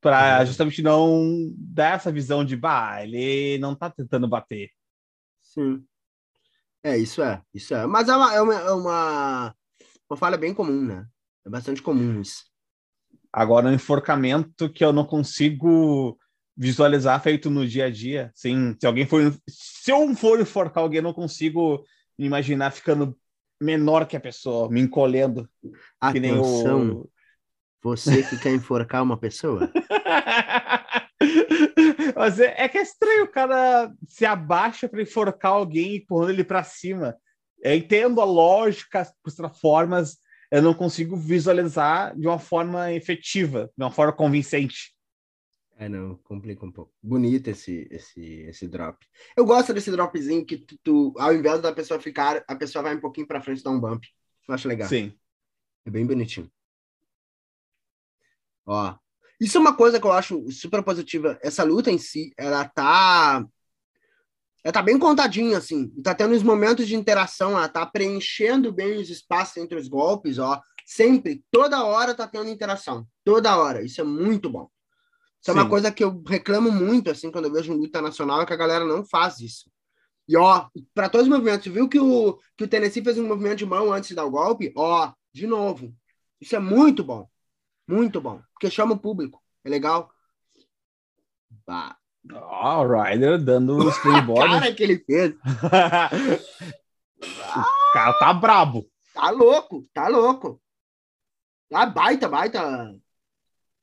para 0.02 0.40
Uhum. 0.40 0.46
justamente 0.46 0.82
não 0.82 1.54
dar 1.58 1.96
essa 1.96 2.12
visão 2.12 2.44
de, 2.46 2.56
bah, 2.56 3.04
ele 3.04 3.58
não 3.60 3.76
tá 3.76 3.90
tentando 3.90 4.28
bater. 4.28 4.70
Sim. 5.42 5.84
É, 6.84 6.98
isso 6.98 7.22
é, 7.22 7.42
isso 7.54 7.74
é. 7.74 7.86
Mas 7.86 8.08
é 8.08 8.16
uma, 8.16 8.34
é 8.34 8.42
uma, 8.42 8.54
é 8.56 8.72
uma, 8.72 9.56
uma 10.10 10.18
falha 10.18 10.38
bem 10.38 10.54
comum, 10.54 10.82
né? 10.86 11.06
É 11.46 11.50
bastante 11.50 11.82
comum 11.82 12.22
isso. 12.22 12.46
Agora, 13.32 13.68
um 13.68 13.74
enforcamento 13.74 14.70
que 14.72 14.84
eu 14.84 14.94
não 14.94 15.06
consigo 15.06 16.18
visualizar 16.56 17.22
feito 17.22 17.50
no 17.50 17.68
dia 17.68 17.86
a 17.86 17.90
dia. 17.90 18.32
Sim, 18.34 18.76
se 18.80 18.86
alguém 18.88 19.06
for. 19.06 19.34
Se 19.48 19.92
eu 19.92 20.16
for 20.16 20.40
enforcar 20.40 20.84
alguém, 20.84 20.98
eu 20.98 21.04
não 21.04 21.14
consigo 21.14 21.84
me 22.18 22.26
imaginar 22.26 22.72
ficando 22.72 23.18
menor 23.62 24.06
que 24.06 24.16
a 24.18 24.22
pessoa, 24.22 24.70
me 24.70 24.80
encolhendo. 24.82 25.50
Que 26.12 26.20
nem 26.20 26.32
Atenção, 26.32 26.92
o. 26.92 27.10
você 27.82 28.24
que 28.24 28.38
quer 28.38 28.54
enforcar 28.54 29.04
uma 29.04 29.18
pessoa? 29.18 29.72
É, 32.40 32.66
é 32.66 32.70
que 32.70 32.78
é 32.78 32.82
estranho, 32.82 33.24
o 33.26 33.32
cara 33.32 33.94
se 34.08 34.26
abaixa 34.26 34.88
para 34.88 35.02
enforcar 35.02 35.52
alguém 35.54 35.98
empurrando 35.98 36.32
ele 36.32 36.44
para 36.44 36.64
cima. 36.64 37.16
Eu 37.62 37.76
entendo 37.76 38.22
a 38.22 38.26
lógica, 38.26 39.02
as 39.02 39.60
formas, 39.60 40.18
eu 40.52 40.62
não 40.62 40.74
consigo 40.74 41.16
visualizar 41.16 42.18
de 42.18 42.28
uma 42.28 42.40
forma 42.40 42.92
efetiva, 42.94 43.70
de 43.78 43.84
uma 43.84 43.92
forma 43.92 44.14
convincente. 44.14 44.94
É, 45.78 45.88
não, 45.88 46.16
complica 46.18 46.66
um 46.66 46.72
pouco. 46.72 46.94
Bonito 47.02 47.50
esse, 47.50 47.88
esse, 47.90 48.22
esse 48.22 48.68
drop. 48.68 48.98
Eu 49.36 49.46
gosto 49.46 49.74
desse 49.74 49.90
dropzinho 49.92 50.46
que 50.46 50.58
tu, 50.58 50.78
tu- 50.84 51.14
ao 51.18 51.34
invés 51.34 51.62
da 51.62 51.72
pessoa 51.74 52.02
ficar, 52.02 52.44
a 52.48 52.56
pessoa 52.56 52.84
vai 52.84 52.96
um 52.96 53.00
pouquinho 53.00 53.28
pra 53.28 53.42
frente 53.42 53.62
e 53.62 53.64
dá 53.64 53.72
um 53.72 53.80
bump. 53.80 54.04
Eu 54.48 54.54
acho 54.56 54.68
legal. 54.68 54.90
Sim. 54.90 55.14
É 55.86 55.90
bem 55.90 56.06
bonitinho. 56.06 56.52
Ó. 58.70 58.96
Isso 59.42 59.58
é 59.58 59.62
uma 59.62 59.76
coisa 59.76 60.00
que 60.00 60.06
eu 60.06 60.12
acho 60.12 60.50
super 60.52 60.84
positiva. 60.84 61.40
Essa 61.42 61.64
luta 61.64 61.90
em 61.90 61.98
si, 61.98 62.32
ela 62.38 62.66
tá. 62.66 63.44
Ela 64.64 64.74
tá 64.74 64.82
bem 64.82 65.00
contadinha, 65.00 65.58
assim. 65.58 65.88
Tá 66.04 66.14
tendo 66.14 66.36
os 66.36 66.44
momentos 66.44 66.88
de 66.88 66.96
interação, 66.96 67.52
ela 67.52 67.68
tá 67.68 67.86
preenchendo 67.86 68.72
bem 68.72 69.00
os 69.00 69.10
espaços 69.10 69.58
entre 69.58 69.78
os 69.78 69.88
golpes, 69.88 70.38
ó. 70.38 70.62
Sempre, 70.86 71.44
toda 71.50 71.84
hora 71.84 72.14
tá 72.14 72.28
tendo 72.28 72.50
interação. 72.50 73.08
Toda 73.24 73.58
hora. 73.58 73.82
Isso 73.82 74.02
é 74.02 74.04
muito 74.04 74.50
bom. 74.50 74.70
Isso 75.42 75.52
é 75.52 75.54
uma 75.54 75.64
Sim. 75.64 75.70
coisa 75.70 75.92
que 75.92 76.04
eu 76.04 76.22
reclamo 76.28 76.72
muito, 76.72 77.10
assim, 77.10 77.32
quando 77.32 77.46
eu 77.46 77.54
vejo 77.54 77.74
luta 77.74 78.02
nacional, 78.02 78.42
é 78.42 78.46
que 78.46 78.54
a 78.54 78.58
galera 78.58 78.84
não 78.84 79.06
faz 79.06 79.40
isso. 79.40 79.72
E, 80.28 80.36
ó, 80.36 80.68
para 80.94 81.08
todos 81.08 81.28
os 81.28 81.34
movimentos, 81.34 81.72
viu 81.72 81.88
que 81.88 82.00
o, 82.00 82.38
que 82.58 82.66
o 82.66 82.68
Tennessee 82.68 83.04
fez 83.04 83.18
um 83.18 83.28
movimento 83.28 83.60
de 83.60 83.66
mão 83.66 83.94
antes 83.94 84.10
de 84.10 84.16
dar 84.16 84.26
o 84.26 84.32
golpe? 84.32 84.74
Ó, 84.76 85.14
de 85.34 85.48
novo. 85.48 85.96
Isso 86.42 86.56
é 86.56 86.60
muito 86.60 87.04
bom. 87.04 87.29
Muito 87.90 88.22
bom. 88.22 88.42
Porque 88.54 88.70
chama 88.70 88.94
o 88.94 89.00
público. 89.00 89.42
É 89.64 89.70
legal. 89.70 90.12
Bah, 91.66 91.98
Ó, 92.32 92.84
o 92.84 92.88
Ryder 92.88 93.44
dando 93.44 93.78
o 93.78 93.90
springboard. 93.90 94.52
cara 94.60 94.74
que 94.74 94.84
ele 94.84 95.00
fez. 95.00 95.34
o 97.18 97.94
cara 97.94 98.14
tá 98.20 98.34
brabo. 98.34 98.90
Tá 99.14 99.30
louco, 99.32 99.88
tá 99.94 100.08
louco. 100.08 100.62
Ah, 101.74 101.86
baita, 101.86 102.28
baita. 102.28 102.96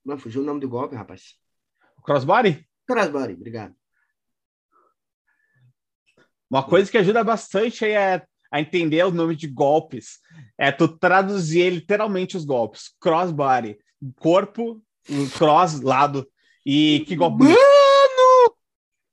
Não, 0.04 0.18
fugiu 0.18 0.42
o 0.42 0.44
nome 0.44 0.60
do 0.60 0.68
golpe, 0.68 0.94
rapaz. 0.94 1.34
Crossbody? 2.04 2.68
Crossbody, 2.86 3.32
obrigado. 3.34 3.74
Uma 6.48 6.62
coisa 6.62 6.88
que 6.90 6.98
ajuda 6.98 7.24
bastante 7.24 7.84
aí 7.84 7.92
é 7.92 8.24
a 8.50 8.60
entender 8.60 9.04
o 9.04 9.10
nome 9.10 9.34
de 9.34 9.48
golpes. 9.48 10.20
É 10.56 10.70
tu 10.70 10.86
traduzir 10.86 11.70
literalmente 11.70 12.36
os 12.36 12.44
golpes. 12.44 12.94
Crossbody, 13.00 13.76
corpo, 14.18 14.82
o 15.08 15.30
cross, 15.30 15.80
lado. 15.80 16.28
E 16.64 17.04
que 17.06 17.14
golpe. 17.14 17.44
Mano! 17.44 17.56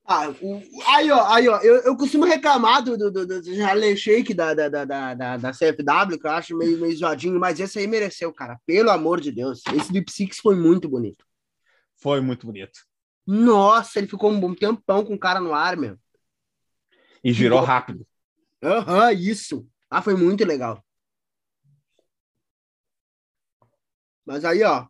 Ah, 0.06 0.30
o- 0.42 0.62
aí, 0.88 1.10
ó, 1.12 1.26
aí, 1.28 1.48
ó, 1.48 1.60
eu, 1.60 1.76
eu 1.84 1.96
costumo 1.96 2.26
reclamar 2.26 2.84
do, 2.84 2.98
do, 2.98 3.10
do, 3.10 3.26
do 3.26 3.64
Harlem 3.64 3.96
Shake 3.96 4.34
da, 4.34 4.54
da, 4.54 4.68
da, 4.68 4.86
da, 4.86 5.38
da, 5.38 5.54
CFW, 5.54 6.20
que 6.20 6.28
eu 6.28 6.32
acho 6.32 6.58
meio, 6.58 6.78
meio 6.78 6.96
zoadinho, 6.96 7.40
mas 7.40 7.60
esse 7.60 7.80
aí 7.80 7.88
mereceu, 7.88 8.34
cara. 8.34 8.60
Pelo 8.66 8.90
amor 8.90 9.22
de 9.22 9.32
Deus. 9.32 9.62
Esse 9.74 9.94
Deep 9.94 10.12
Six 10.12 10.40
foi 10.40 10.56
muito 10.56 10.90
bonito. 10.90 11.26
Foi 11.96 12.20
muito 12.20 12.46
bonito. 12.46 12.80
Nossa, 13.26 14.00
ele 14.00 14.08
ficou 14.08 14.30
um 14.30 14.40
bom 14.40 14.54
tempão 14.54 15.06
com 15.06 15.14
o 15.14 15.20
cara 15.20 15.40
no 15.40 15.54
ar, 15.54 15.78
meu. 15.78 15.98
E 17.24 17.32
girou 17.32 17.62
rápido. 17.62 18.06
Aham, 18.62 19.14
isso. 19.14 19.66
Ah, 19.90 20.02
foi 20.02 20.16
muito 20.16 20.44
legal. 20.44 20.84
Mas 24.26 24.46
aí, 24.46 24.64
ó. 24.64 24.88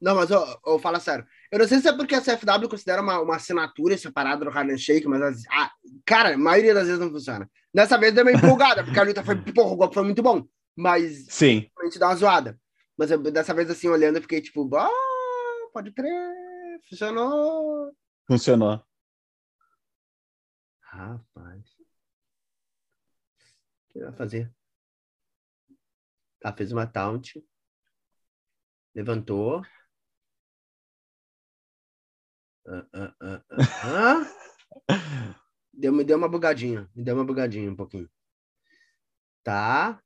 Não, 0.00 0.14
mas 0.16 0.30
eu, 0.30 0.44
eu 0.66 0.78
falo 0.78 1.00
sério. 1.00 1.26
Eu 1.50 1.58
não 1.58 1.66
sei 1.68 1.78
se 1.80 1.88
é 1.88 1.92
porque 1.96 2.14
a 2.14 2.20
CFW 2.20 2.68
considera 2.68 3.00
uma, 3.00 3.20
uma 3.20 3.36
assinatura 3.36 3.96
separada 3.96 4.44
do 4.44 4.50
Harlem 4.50 4.76
Shake, 4.76 5.06
mas, 5.08 5.22
as- 5.22 5.42
ah, 5.50 5.70
cara, 6.04 6.34
a 6.34 6.38
maioria 6.38 6.74
das 6.74 6.86
vezes 6.86 7.00
não 7.00 7.10
funciona. 7.10 7.50
Dessa 7.72 7.96
vez 7.96 8.12
deu 8.12 8.22
uma 8.24 8.32
empolgada, 8.32 8.84
porque 8.84 8.98
a 8.98 9.02
luta 9.02 9.24
foi, 9.24 9.36
porra, 9.52 9.72
o 9.72 9.76
golpe 9.76 9.94
foi 9.94 10.04
muito 10.04 10.22
bom. 10.22 10.46
Mas 10.76 11.26
Sim. 11.30 11.70
a 11.78 11.84
gente 11.84 11.98
dá 11.98 12.08
uma 12.08 12.16
zoada. 12.16 12.60
Mas 12.98 13.10
eu, 13.10 13.18
dessa 13.18 13.54
vez, 13.54 13.70
assim, 13.70 13.88
olhando, 13.88 14.16
eu 14.16 14.22
fiquei 14.22 14.40
tipo, 14.42 14.68
ah, 14.76 14.90
pode 15.72 15.90
crer, 15.92 16.80
funcionou. 16.90 17.92
Funcionou. 18.26 18.84
Rapaz. 20.82 21.64
O 23.88 23.92
que 23.92 24.00
vai 24.00 24.12
fazer? 24.12 24.52
Tá, 26.40 26.52
fez 26.52 26.70
uma 26.72 26.86
taunt. 26.86 27.42
Levantou. 28.94 29.62
Ah, 32.66 32.86
ah, 32.94 33.14
ah, 33.20 33.42
ah, 33.50 34.26
ah. 34.88 35.40
Deu, 35.72 35.92
me 35.92 36.04
deu 36.04 36.16
uma 36.16 36.28
bugadinha. 36.28 36.88
Me 36.94 37.02
deu 37.04 37.14
uma 37.14 37.24
bugadinha 37.24 37.70
um 37.70 37.76
pouquinho. 37.76 38.08
Tá. 39.42 40.00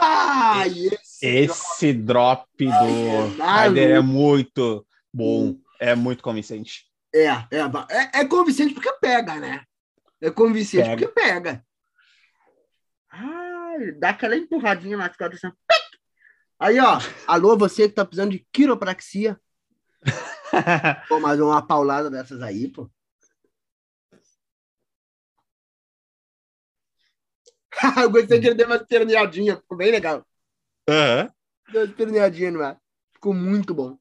Ah, 0.00 0.66
esse, 0.66 1.26
Esse 1.26 1.92
drop 1.92 2.48
do 2.56 3.42
Ai, 3.42 3.68
Ryder 3.68 3.90
é 3.90 4.00
maluco. 4.00 4.08
muito 4.12 4.86
bom. 5.12 5.58
É 5.78 5.94
muito 5.94 6.22
convincente. 6.22 6.86
É, 7.14 7.26
é, 7.26 7.60
é, 7.90 8.20
é 8.20 8.24
convincente 8.26 8.72
porque 8.72 8.92
pega, 8.94 9.38
né? 9.38 9.64
É 10.20 10.30
convincente 10.30 10.84
Pega. 10.88 11.06
porque 11.08 11.20
pega. 11.20 11.66
Ai, 13.10 13.92
dá 13.92 14.10
aquela 14.10 14.36
empurradinha 14.36 14.96
nas 14.96 15.14
costas 15.16 15.44
assim. 15.44 15.54
Aí, 16.58 16.78
ó. 16.80 16.98
Alô, 17.26 17.56
você 17.56 17.88
que 17.88 17.94
tá 17.94 18.04
precisando 18.04 18.30
de 18.30 18.46
quiropraxia. 18.50 19.38
Pô, 21.08 21.20
mas 21.20 21.38
uma 21.38 21.66
paulada 21.66 22.10
dessas 22.10 22.40
aí, 22.40 22.68
pô. 22.68 22.90
Eu 28.02 28.10
gostei 28.10 28.40
que 28.40 28.46
ele 28.46 28.54
deu 28.54 28.66
uma 28.66 28.76
esperneadinha, 28.76 29.56
ficou 29.56 29.76
bem 29.76 29.90
legal. 29.90 30.26
Aham. 30.88 31.30
Deu 31.70 31.82
uma 31.82 31.88
esperneadinha 31.88 32.50
no 32.50 32.62
ar. 32.62 32.80
Ficou 33.12 33.34
muito 33.34 33.74
bom. 33.74 33.98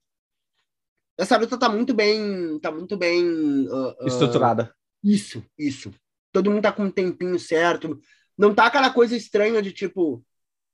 Essa 1.18 1.38
luta 1.38 1.58
tá 1.58 1.68
muito 1.68 1.94
bem. 1.94 2.60
Tá 2.60 2.72
muito 2.72 2.96
bem. 2.96 3.68
ah, 3.70 3.96
ah, 4.00 4.06
Estruturada. 4.06 4.74
Isso, 5.04 5.44
isso. 5.58 5.94
Todo 6.32 6.52
mundo 6.52 6.64
tá 6.64 6.72
com 6.72 6.84
um 6.84 6.92
tempinho 6.92 7.40
certo. 7.40 8.00
Não 8.38 8.54
tá 8.54 8.68
aquela 8.68 8.94
coisa 8.94 9.16
estranha 9.16 9.62
de 9.62 9.74
tipo. 9.74 10.24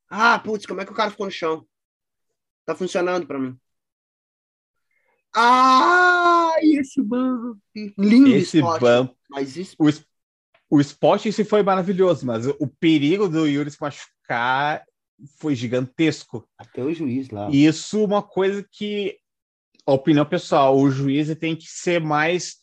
Ah, 0.09 0.37
putz, 0.37 0.65
como 0.65 0.81
é 0.81 0.85
que 0.85 0.91
o 0.91 0.95
cara 0.95 1.09
ficou 1.09 1.25
no 1.25 1.31
chão? 1.31 1.65
Tá 2.65 2.75
funcionando 2.75 3.25
pra 3.25 3.39
mim. 3.39 3.57
Ah, 5.35 6.53
esse 6.61 7.01
bump. 7.01 7.57
Lindo 7.97 8.29
Esse 8.35 8.57
spot. 8.57 8.79
bump. 8.81 9.13
Mas 9.29 9.55
isso. 9.55 9.75
O, 9.79 9.87
o 10.77 10.81
spot 10.81 11.25
em 11.25 11.31
si 11.31 11.43
foi 11.43 11.63
maravilhoso, 11.63 12.25
mas 12.25 12.45
o 12.47 12.67
perigo 12.79 13.27
do 13.27 13.47
Yuri 13.47 13.71
se 13.71 13.77
machucar 13.79 14.83
foi 15.37 15.55
gigantesco. 15.55 16.47
Até 16.57 16.83
o 16.83 16.93
juiz 16.93 17.29
lá. 17.29 17.49
Isso 17.51 18.01
é 18.01 18.05
uma 18.05 18.21
coisa 18.21 18.65
que, 18.69 19.17
a 19.85 19.93
opinião 19.93 20.25
pessoal, 20.25 20.77
o 20.77 20.89
juiz 20.91 21.33
tem 21.37 21.55
que 21.55 21.67
ser 21.67 22.01
mais 22.01 22.57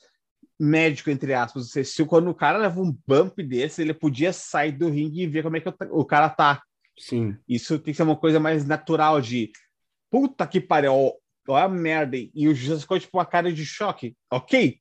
médico, 0.58 1.10
entre 1.10 1.32
aspas. 1.32 1.70
Se, 1.70 1.84
se 1.84 2.04
quando 2.04 2.28
o 2.28 2.34
cara 2.34 2.58
leva 2.58 2.80
um 2.80 2.94
bump 3.06 3.42
desse, 3.42 3.80
ele 3.80 3.94
podia 3.94 4.32
sair 4.32 4.72
do 4.72 4.90
ringue 4.90 5.22
e 5.22 5.26
ver 5.26 5.42
como 5.42 5.56
é 5.56 5.60
que 5.60 5.68
o, 5.68 5.74
o 5.92 6.04
cara 6.04 6.28
tá. 6.28 6.62
Sim. 6.98 7.36
Isso 7.48 7.78
tem 7.78 7.92
que 7.92 7.96
ser 7.96 8.02
uma 8.02 8.16
coisa 8.16 8.40
mais 8.40 8.64
natural 8.66 9.20
de 9.20 9.52
puta 10.10 10.46
que 10.46 10.60
pariu, 10.60 10.92
olha 11.48 11.64
a 11.64 11.68
merda. 11.68 12.16
E 12.16 12.48
o 12.48 12.54
juiz 12.54 12.82
ficou 12.82 12.98
tipo 12.98 13.16
uma 13.18 13.26
cara 13.26 13.52
de 13.52 13.64
choque. 13.64 14.16
Ok, 14.30 14.80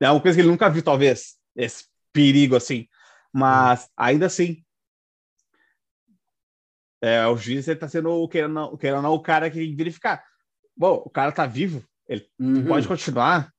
é 0.00 0.10
uma 0.10 0.20
coisa 0.20 0.36
que 0.36 0.42
ele 0.42 0.50
nunca 0.50 0.68
viu, 0.70 0.82
talvez, 0.82 1.36
esse 1.54 1.84
perigo 2.12 2.56
assim. 2.56 2.86
Mas 3.32 3.88
ainda 3.96 4.26
assim, 4.26 4.64
é, 7.02 7.26
o 7.26 7.36
juiz 7.36 7.68
ele 7.68 7.78
tá 7.78 7.88
sendo, 7.88 8.26
querendo, 8.28 8.48
ou 8.48 8.70
não- 8.70 8.76
querendo 8.76 8.96
ou 8.96 9.02
não, 9.02 9.12
o 9.14 9.22
cara 9.22 9.50
que 9.50 9.58
tem 9.58 9.70
que 9.70 9.76
verificar. 9.76 10.24
Bom, 10.76 11.02
o 11.04 11.10
cara 11.10 11.32
tá 11.32 11.46
vivo, 11.46 11.84
Uhum. 12.38 12.66
pode 12.66 12.86
continuar. 12.88 13.52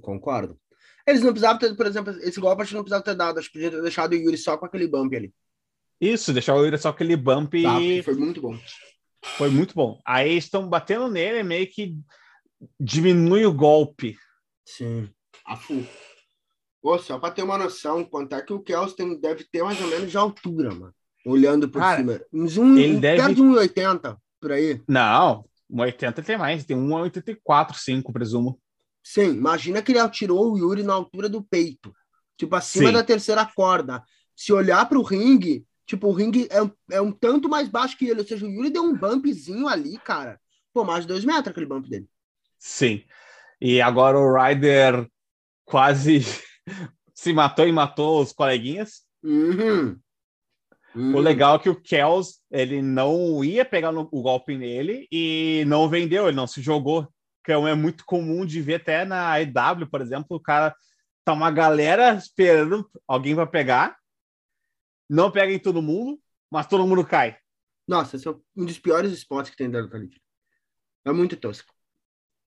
Concordo. 0.00 0.58
Eles 1.06 1.22
não 1.22 1.30
precisavam 1.32 1.58
ter, 1.58 1.74
por 1.76 1.86
exemplo, 1.86 2.12
esse 2.20 2.40
golpe 2.40 2.62
acho 2.62 2.70
que 2.70 2.74
não 2.76 2.82
precisava 2.82 3.04
ter 3.04 3.14
dado. 3.14 3.38
Acho 3.38 3.48
que 3.48 3.54
podia 3.54 3.70
ter 3.70 3.82
deixado 3.82 4.12
o 4.12 4.14
Yuri 4.16 4.36
só 4.38 4.56
com 4.56 4.64
aquele 4.66 4.88
bump 4.88 5.14
ali. 5.14 5.32
Isso, 6.00 6.32
deixar 6.32 6.54
o 6.54 6.64
Yuri 6.64 6.78
só 6.78 6.88
aquele 6.88 7.14
bump 7.16 7.62
Tá, 7.62 7.78
foi 8.02 8.14
muito 8.14 8.40
bom. 8.40 8.58
Foi 9.36 9.50
muito 9.50 9.74
bom. 9.74 10.00
Aí 10.04 10.36
estão 10.36 10.68
batendo 10.68 11.08
nele, 11.08 11.42
meio 11.42 11.66
que 11.70 11.96
diminui 12.78 13.44
o 13.46 13.52
golpe. 13.52 14.16
Sim. 14.64 15.08
A 15.46 15.56
full. 15.56 15.86
Pô, 16.82 16.98
só 16.98 17.18
pra 17.18 17.30
ter 17.30 17.42
uma 17.42 17.58
noção, 17.58 18.04
quanto 18.04 18.34
é 18.34 18.42
que 18.42 18.52
o 18.52 18.60
Kels 18.60 18.92
tem, 18.94 19.18
deve 19.18 19.44
ter 19.44 19.62
mais 19.62 19.80
ou 19.80 19.88
menos 19.88 20.10
de 20.10 20.16
altura, 20.16 20.74
mano. 20.74 20.94
Olhando 21.26 21.68
por 21.68 21.80
Cara, 21.80 21.96
cima. 21.98 22.20
Uns 22.32 22.58
um, 22.58 22.76
ele 22.76 22.98
deve- 22.98 23.22
Perto 23.22 23.34
de 23.36 23.42
1,80 23.42 24.16
por 24.40 24.52
aí. 24.52 24.82
Não, 24.86 25.44
um 25.70 25.80
80 25.80 26.22
tem 26.22 26.36
mais, 26.36 26.64
tem 26.66 26.76
um 26.76 26.92
84, 26.92 27.78
5, 27.78 28.12
presumo. 28.12 28.60
Sim, 29.02 29.30
imagina 29.30 29.82
que 29.82 29.92
ele 29.92 30.08
tirou 30.10 30.52
o 30.52 30.58
Yuri 30.58 30.82
na 30.82 30.92
altura 30.94 31.28
do 31.28 31.42
peito. 31.42 31.94
Tipo, 32.36 32.56
acima 32.56 32.88
Sim. 32.88 32.92
da 32.92 33.02
terceira 33.02 33.46
corda. 33.46 34.02
Se 34.36 34.52
olhar 34.52 34.86
pro 34.88 35.02
ringue, 35.02 35.64
tipo, 35.86 36.08
o 36.08 36.12
ringue 36.12 36.46
é, 36.50 36.62
um- 36.62 36.70
é 36.90 37.00
um 37.00 37.12
tanto 37.12 37.48
mais 37.48 37.68
baixo 37.68 37.96
que 37.96 38.06
ele. 38.06 38.20
Ou 38.20 38.26
seja, 38.26 38.46
o 38.46 38.50
Yuri 38.50 38.70
deu 38.70 38.82
um 38.82 38.96
bumpzinho 38.96 39.66
ali, 39.68 39.98
cara. 39.98 40.40
Pô, 40.72 40.84
mais 40.84 41.02
de 41.04 41.08
dois 41.08 41.24
metros 41.24 41.48
aquele 41.48 41.66
bump 41.66 41.88
dele. 41.88 42.08
Sim. 42.58 43.02
E 43.60 43.80
agora 43.80 44.18
o 44.18 44.34
Ryder 44.36 45.08
quase 45.64 46.20
se 47.14 47.32
matou 47.32 47.66
e 47.66 47.72
matou 47.72 48.22
os 48.22 48.32
coleguinhas. 48.32 49.02
Uhum. 49.22 49.98
Uhum. 50.94 51.16
O 51.16 51.20
legal 51.20 51.56
é 51.56 51.58
que 51.58 51.68
o 51.68 51.80
Kels, 51.80 52.40
ele 52.50 52.80
não 52.80 53.42
ia 53.44 53.64
pegar 53.64 53.90
no- 53.90 54.08
o 54.12 54.22
golpe 54.22 54.56
nele 54.56 55.08
e 55.10 55.64
não 55.66 55.88
vendeu, 55.88 56.28
ele 56.28 56.36
não 56.36 56.46
se 56.46 56.62
jogou. 56.62 57.08
Que 57.44 57.52
é 57.52 57.74
muito 57.74 58.04
comum 58.06 58.46
de 58.46 58.60
ver 58.62 58.76
até 58.76 59.04
na 59.04 59.38
EW, 59.40 59.86
por 59.90 60.00
exemplo, 60.00 60.36
o 60.36 60.40
cara 60.40 60.74
tá 61.24 61.32
uma 61.32 61.50
galera 61.50 62.14
esperando 62.14 62.88
alguém 63.06 63.34
para 63.34 63.46
pegar, 63.46 63.96
não 65.08 65.30
pega 65.30 65.52
em 65.52 65.58
todo 65.58 65.82
mundo, 65.82 66.20
mas 66.50 66.66
todo 66.66 66.86
mundo 66.86 67.04
cai. 67.06 67.36
Nossa, 67.86 68.16
esse 68.16 68.26
é 68.26 68.30
um 68.56 68.64
dos 68.64 68.78
piores 68.78 69.12
spots 69.12 69.50
que 69.50 69.56
tem 69.56 69.70
da 69.70 69.80
luta 69.80 69.98
livre. 69.98 70.20
É 71.04 71.12
muito 71.12 71.36
tosco. 71.36 71.74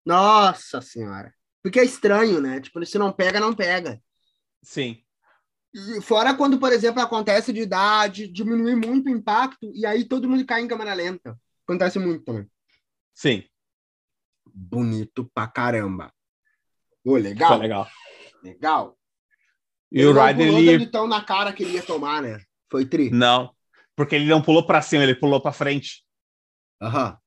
Nossa 0.05 0.81
senhora. 0.81 1.33
Porque 1.61 1.79
é 1.79 1.83
estranho, 1.83 2.41
né? 2.41 2.59
Tipo, 2.59 2.83
se 2.85 2.97
não 2.97 3.11
pega, 3.11 3.39
não 3.39 3.53
pega. 3.53 4.01
Sim. 4.63 5.03
Fora 6.01 6.33
quando, 6.33 6.57
por 6.57 6.71
exemplo, 6.71 7.01
acontece 7.01 7.53
de 7.53 7.65
dar, 7.65 8.09
de 8.09 8.27
diminuir 8.27 8.75
muito 8.75 9.07
o 9.07 9.09
impacto 9.09 9.71
e 9.75 9.85
aí 9.85 10.05
todo 10.05 10.27
mundo 10.27 10.45
cai 10.45 10.61
em 10.61 10.67
câmera 10.67 10.93
lenta. 10.93 11.39
Acontece 11.67 11.99
muito 11.99 12.23
também. 12.23 12.49
Sim. 13.13 13.43
Bonito 14.45 15.29
pra 15.33 15.45
caramba. 15.47 16.11
Ô, 17.03 17.15
legal. 17.15 17.49
Foi 17.49 17.59
legal. 17.59 17.87
Legal. 18.41 18.97
E 19.91 20.05
o 20.05 20.13
Ryder, 20.13 20.47
pulou 20.47 21.05
ele... 21.05 21.07
na 21.07 21.23
cara 21.23 21.53
que 21.53 21.63
ele 21.63 21.73
ia 21.73 21.83
tomar, 21.83 22.21
né? 22.21 22.41
Foi 22.69 22.85
tri. 22.85 23.09
Não, 23.09 23.53
porque 23.95 24.15
ele 24.15 24.25
não 24.25 24.41
pulou 24.41 24.65
para 24.65 24.81
cima, 24.81 25.03
ele 25.03 25.15
pulou 25.15 25.41
para 25.41 25.51
frente. 25.51 26.03
Aham. 26.81 27.17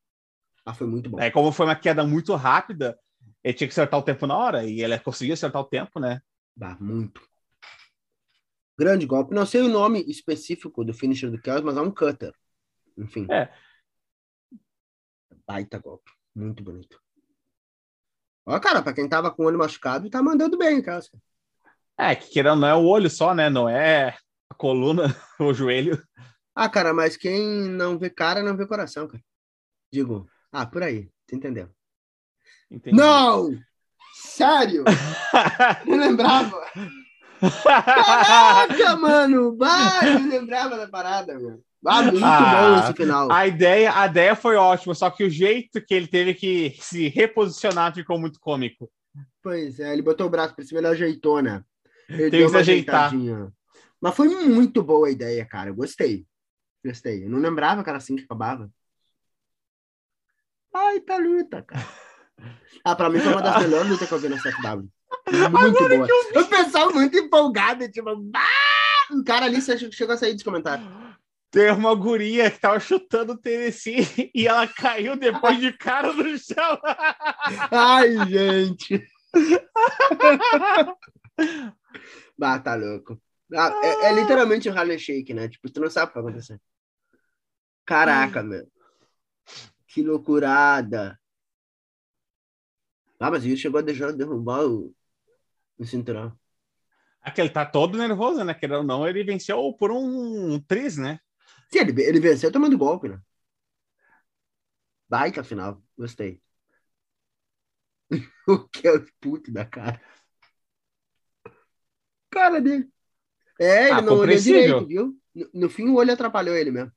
Ah, 0.64 0.74
foi 0.74 0.87
muito 0.87 1.11
bom. 1.11 1.20
Aí, 1.20 1.31
como 1.31 1.50
foi 1.50 1.66
uma 1.66 1.76
queda 1.76 2.07
muito 2.07 2.35
rápida, 2.35 2.98
ele 3.42 3.55
tinha 3.55 3.66
que 3.66 3.72
acertar 3.72 3.98
o 3.98 4.03
tempo 4.03 4.26
na 4.26 4.37
hora, 4.37 4.64
e 4.64 4.83
ele 4.83 4.98
conseguiu 4.98 5.35
acertar 5.35 5.61
o 5.61 5.66
tempo, 5.66 5.98
né? 5.98 6.20
Dá 6.55 6.76
muito. 6.79 7.20
Grande 8.79 9.07
golpe. 9.07 9.35
Não 9.35 9.44
sei 9.44 9.62
o 9.62 9.68
nome 9.68 10.03
específico 10.09 10.85
do 10.85 10.94
finisher 10.94 11.31
do 11.31 11.40
Chaos, 11.44 11.62
mas 11.62 11.76
é 11.76 11.81
um 11.81 11.90
cutter. 11.90 12.33
Enfim. 12.96 13.26
É. 13.31 13.53
Baita 15.46 15.79
golpe. 15.79 16.11
Muito 16.35 16.62
bonito. 16.62 17.00
Ó, 18.46 18.59
cara, 18.59 18.83
pra 18.83 18.92
quem 18.92 19.09
tava 19.09 19.31
com 19.31 19.42
o 19.42 19.46
olho 19.46 19.59
machucado, 19.59 20.09
tá 20.09 20.22
mandando 20.22 20.57
bem, 20.57 20.81
cara. 20.81 21.00
É, 21.98 22.14
que 22.14 22.31
querendo 22.31 22.61
não 22.61 22.68
é 22.68 22.74
o 22.74 22.85
olho 22.85 23.11
só, 23.11 23.35
né? 23.35 23.50
Não 23.50 23.68
é 23.68 24.16
a 24.50 24.54
coluna, 24.54 25.14
o 25.38 25.54
joelho. 25.54 26.02
Ah, 26.54 26.68
cara, 26.68 26.92
mas 26.92 27.16
quem 27.16 27.40
não 27.68 27.96
vê 27.98 28.10
cara, 28.10 28.42
não 28.42 28.56
vê 28.56 28.66
coração, 28.66 29.06
cara. 29.06 29.22
Digo, 29.92 30.28
ah, 30.52 30.66
por 30.66 30.82
aí. 30.82 31.08
Tu 31.26 31.36
entendeu? 31.36 31.68
Entendi. 32.70 32.96
Não! 32.96 33.50
Sério? 34.12 34.84
Não 35.86 35.96
lembrava. 35.96 36.60
Caraca, 37.62 38.96
mano! 38.96 39.56
Vai, 39.56 40.18
não 40.18 40.28
lembrava 40.28 40.76
da 40.76 40.86
parada, 40.88 41.38
meu. 41.38 41.62
Ah, 41.86 42.02
muito 42.02 42.22
Ah, 42.24 42.50
bom 42.60 42.84
esse 42.84 42.92
final. 42.94 43.32
a 43.32 43.46
ideia, 43.46 43.96
a 43.98 44.06
ideia 44.06 44.36
foi 44.36 44.56
ótima, 44.56 44.94
só 44.94 45.08
que 45.10 45.24
o 45.24 45.30
jeito 45.30 45.80
que 45.80 45.94
ele 45.94 46.06
teve 46.06 46.34
que 46.34 46.76
se 46.80 47.08
reposicionar 47.08 47.94
ficou 47.94 48.18
muito 48.18 48.38
cômico. 48.38 48.90
Pois 49.42 49.80
é, 49.80 49.92
ele 49.92 50.02
botou 50.02 50.26
o 50.26 50.30
braço 50.30 50.54
pra 50.54 50.64
cima, 50.64 50.80
ele 50.80 50.88
ajeitou, 50.88 51.40
né? 51.40 51.64
Ele 52.08 52.28
deu 52.30 52.50
que 52.50 52.56
ajeitar. 52.56 53.06
ajeitadinha. 53.06 53.52
Mas 54.00 54.16
foi 54.16 54.28
muito 54.28 54.82
boa 54.82 55.08
a 55.08 55.10
ideia, 55.10 55.44
cara. 55.44 55.70
Eu 55.70 55.74
gostei. 55.74 56.26
Gostei. 56.84 57.24
Eu 57.24 57.30
não 57.30 57.38
lembrava 57.38 57.82
que 57.82 57.88
era 57.88 57.98
assim 57.98 58.16
que 58.16 58.24
acabava. 58.24 58.70
Ai, 60.74 61.00
tá 61.00 61.16
luta, 61.16 61.62
cara. 61.62 61.86
Ah, 62.82 62.96
pra 62.96 63.10
mim 63.10 63.18
foi 63.20 63.32
uma 63.32 63.42
das 63.42 63.62
melhores 63.62 63.90
lutas 63.90 64.08
que 64.08 64.14
eu 64.14 64.18
vi 64.18 64.30
na 64.30 64.38
CFW. 64.38 64.88
Muito 65.50 65.88
boa. 65.88 66.08
Eu... 66.32 66.46
pensava 66.46 66.90
muito 66.90 67.14
empolgado, 67.18 67.86
tipo, 67.90 68.08
"Ah!" 68.34 69.14
o 69.14 69.22
cara 69.22 69.44
ali 69.44 69.60
chegou 69.60 70.14
a 70.14 70.16
sair 70.16 70.32
dos 70.32 70.42
comentários. 70.42 70.88
Tem 71.50 71.70
uma 71.72 71.94
guria 71.94 72.50
que 72.50 72.60
tava 72.60 72.78
chutando 72.78 73.32
o 73.32 73.36
Tennessee 73.36 74.06
e 74.34 74.46
ela 74.46 74.66
caiu 74.68 75.16
depois 75.16 75.58
de 75.58 75.72
cara 75.72 76.12
no 76.12 76.38
chão. 76.38 76.80
Ai, 77.70 78.16
gente. 78.28 79.04
bah, 82.38 82.58
tá 82.60 82.74
louco. 82.76 83.20
Ah, 83.54 83.72
é, 83.82 84.06
é 84.06 84.12
literalmente 84.14 84.68
um 84.68 84.72
Harlem 84.76 84.98
Shake, 84.98 85.34
né? 85.34 85.48
Tipo, 85.48 85.70
tu 85.70 85.80
não 85.80 85.90
sabe 85.90 86.10
o 86.10 86.14
que 86.14 86.20
vai 86.20 86.30
acontecer. 86.30 86.60
Caraca, 87.84 88.42
meu. 88.42 88.70
Que 89.86 90.02
loucurada. 90.02 91.18
Ah, 93.18 93.30
mas 93.30 93.44
ele 93.44 93.56
chegou 93.56 93.78
a 93.78 93.82
deixar 93.82 94.12
derrubar 94.12 94.64
o, 94.64 94.94
o 95.78 95.84
cinturão. 95.84 96.38
Aquele 97.20 97.50
tá 97.50 97.66
todo 97.66 97.98
nervoso, 97.98 98.42
né? 98.44 98.54
Querendo 98.54 98.78
ou 98.78 98.84
não, 98.84 99.06
ele 99.06 99.24
venceu 99.24 99.72
por 99.74 99.90
um, 99.90 100.54
um 100.54 100.60
tris, 100.60 100.96
né? 100.96 101.20
Sim, 101.70 101.80
ele, 101.80 102.02
ele 102.02 102.20
venceu 102.20 102.50
tomando 102.50 102.78
golpe, 102.78 103.08
né? 103.08 103.20
Baita 105.08 105.44
final. 105.44 105.82
Gostei. 105.98 106.40
o 108.48 108.68
que 108.68 108.86
é 108.86 108.92
o 108.92 109.06
puto 109.20 109.52
da 109.52 109.64
cara. 109.64 110.00
Cara 112.30 112.60
dele. 112.60 112.90
É, 113.61 113.90
ele 113.90 113.90
Ah, 113.90 114.03
não 114.03 114.16
olhou 114.18 114.18
compreensível. 114.18 114.81
direito, 114.81 114.87
viu? 114.87 115.20
No, 115.35 115.51
no 115.55 115.70
fim, 115.70 115.88
o 115.88 115.96
olho 115.96 116.12
atrapalhou 116.12 116.57
ele 116.57 116.70
mesmo. 116.73 116.92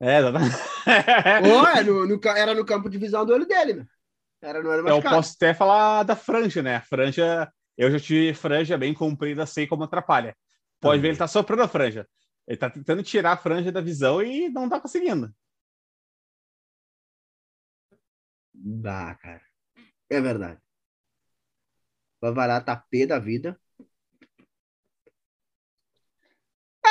É, 0.00 0.18
exatamente. 0.18 0.56
Ou 1.40 1.66
é, 1.68 1.82
no, 1.84 2.06
no 2.06 2.20
era 2.36 2.54
no 2.54 2.64
campo 2.66 2.88
de 2.90 2.98
visão 2.98 3.24
do 3.26 3.32
olho 3.32 3.46
dele, 3.46 3.74
meu. 3.74 3.86
Era 4.42 4.62
no 4.62 4.70
olho 4.70 4.82
Eu 4.84 4.84
machucado. 4.84 5.16
posso 5.16 5.34
até 5.36 5.54
falar 5.54 6.02
da 6.04 6.16
franja, 6.16 6.62
né? 6.62 6.76
A 6.76 6.80
franja, 6.82 7.52
eu 7.76 7.90
já 7.90 8.00
tive 8.00 8.34
franja 8.34 8.78
bem 8.78 8.94
comprida, 8.94 9.46
sei 9.46 9.66
como 9.66 9.84
atrapalha. 9.84 10.36
Pode 10.80 10.98
Também. 10.98 11.02
ver, 11.02 11.08
ele 11.10 11.18
tá 11.18 11.28
soprando 11.28 11.62
a 11.62 11.68
franja. 11.68 12.08
Ele 12.46 12.56
tá 12.56 12.70
tentando 12.70 13.02
tirar 13.02 13.32
a 13.32 13.36
franja 13.36 13.70
da 13.72 13.80
visão 13.82 14.22
e 14.22 14.48
não 14.48 14.68
tá 14.68 14.80
conseguindo. 14.80 15.32
Dá, 18.84 19.14
cara. 19.16 19.42
É 20.10 20.20
verdade. 20.20 20.60
O 22.22 22.26
Avará 22.28 22.60
tá 22.62 22.74
pé 22.76 23.06
da 23.06 23.18
vida. 23.18 23.60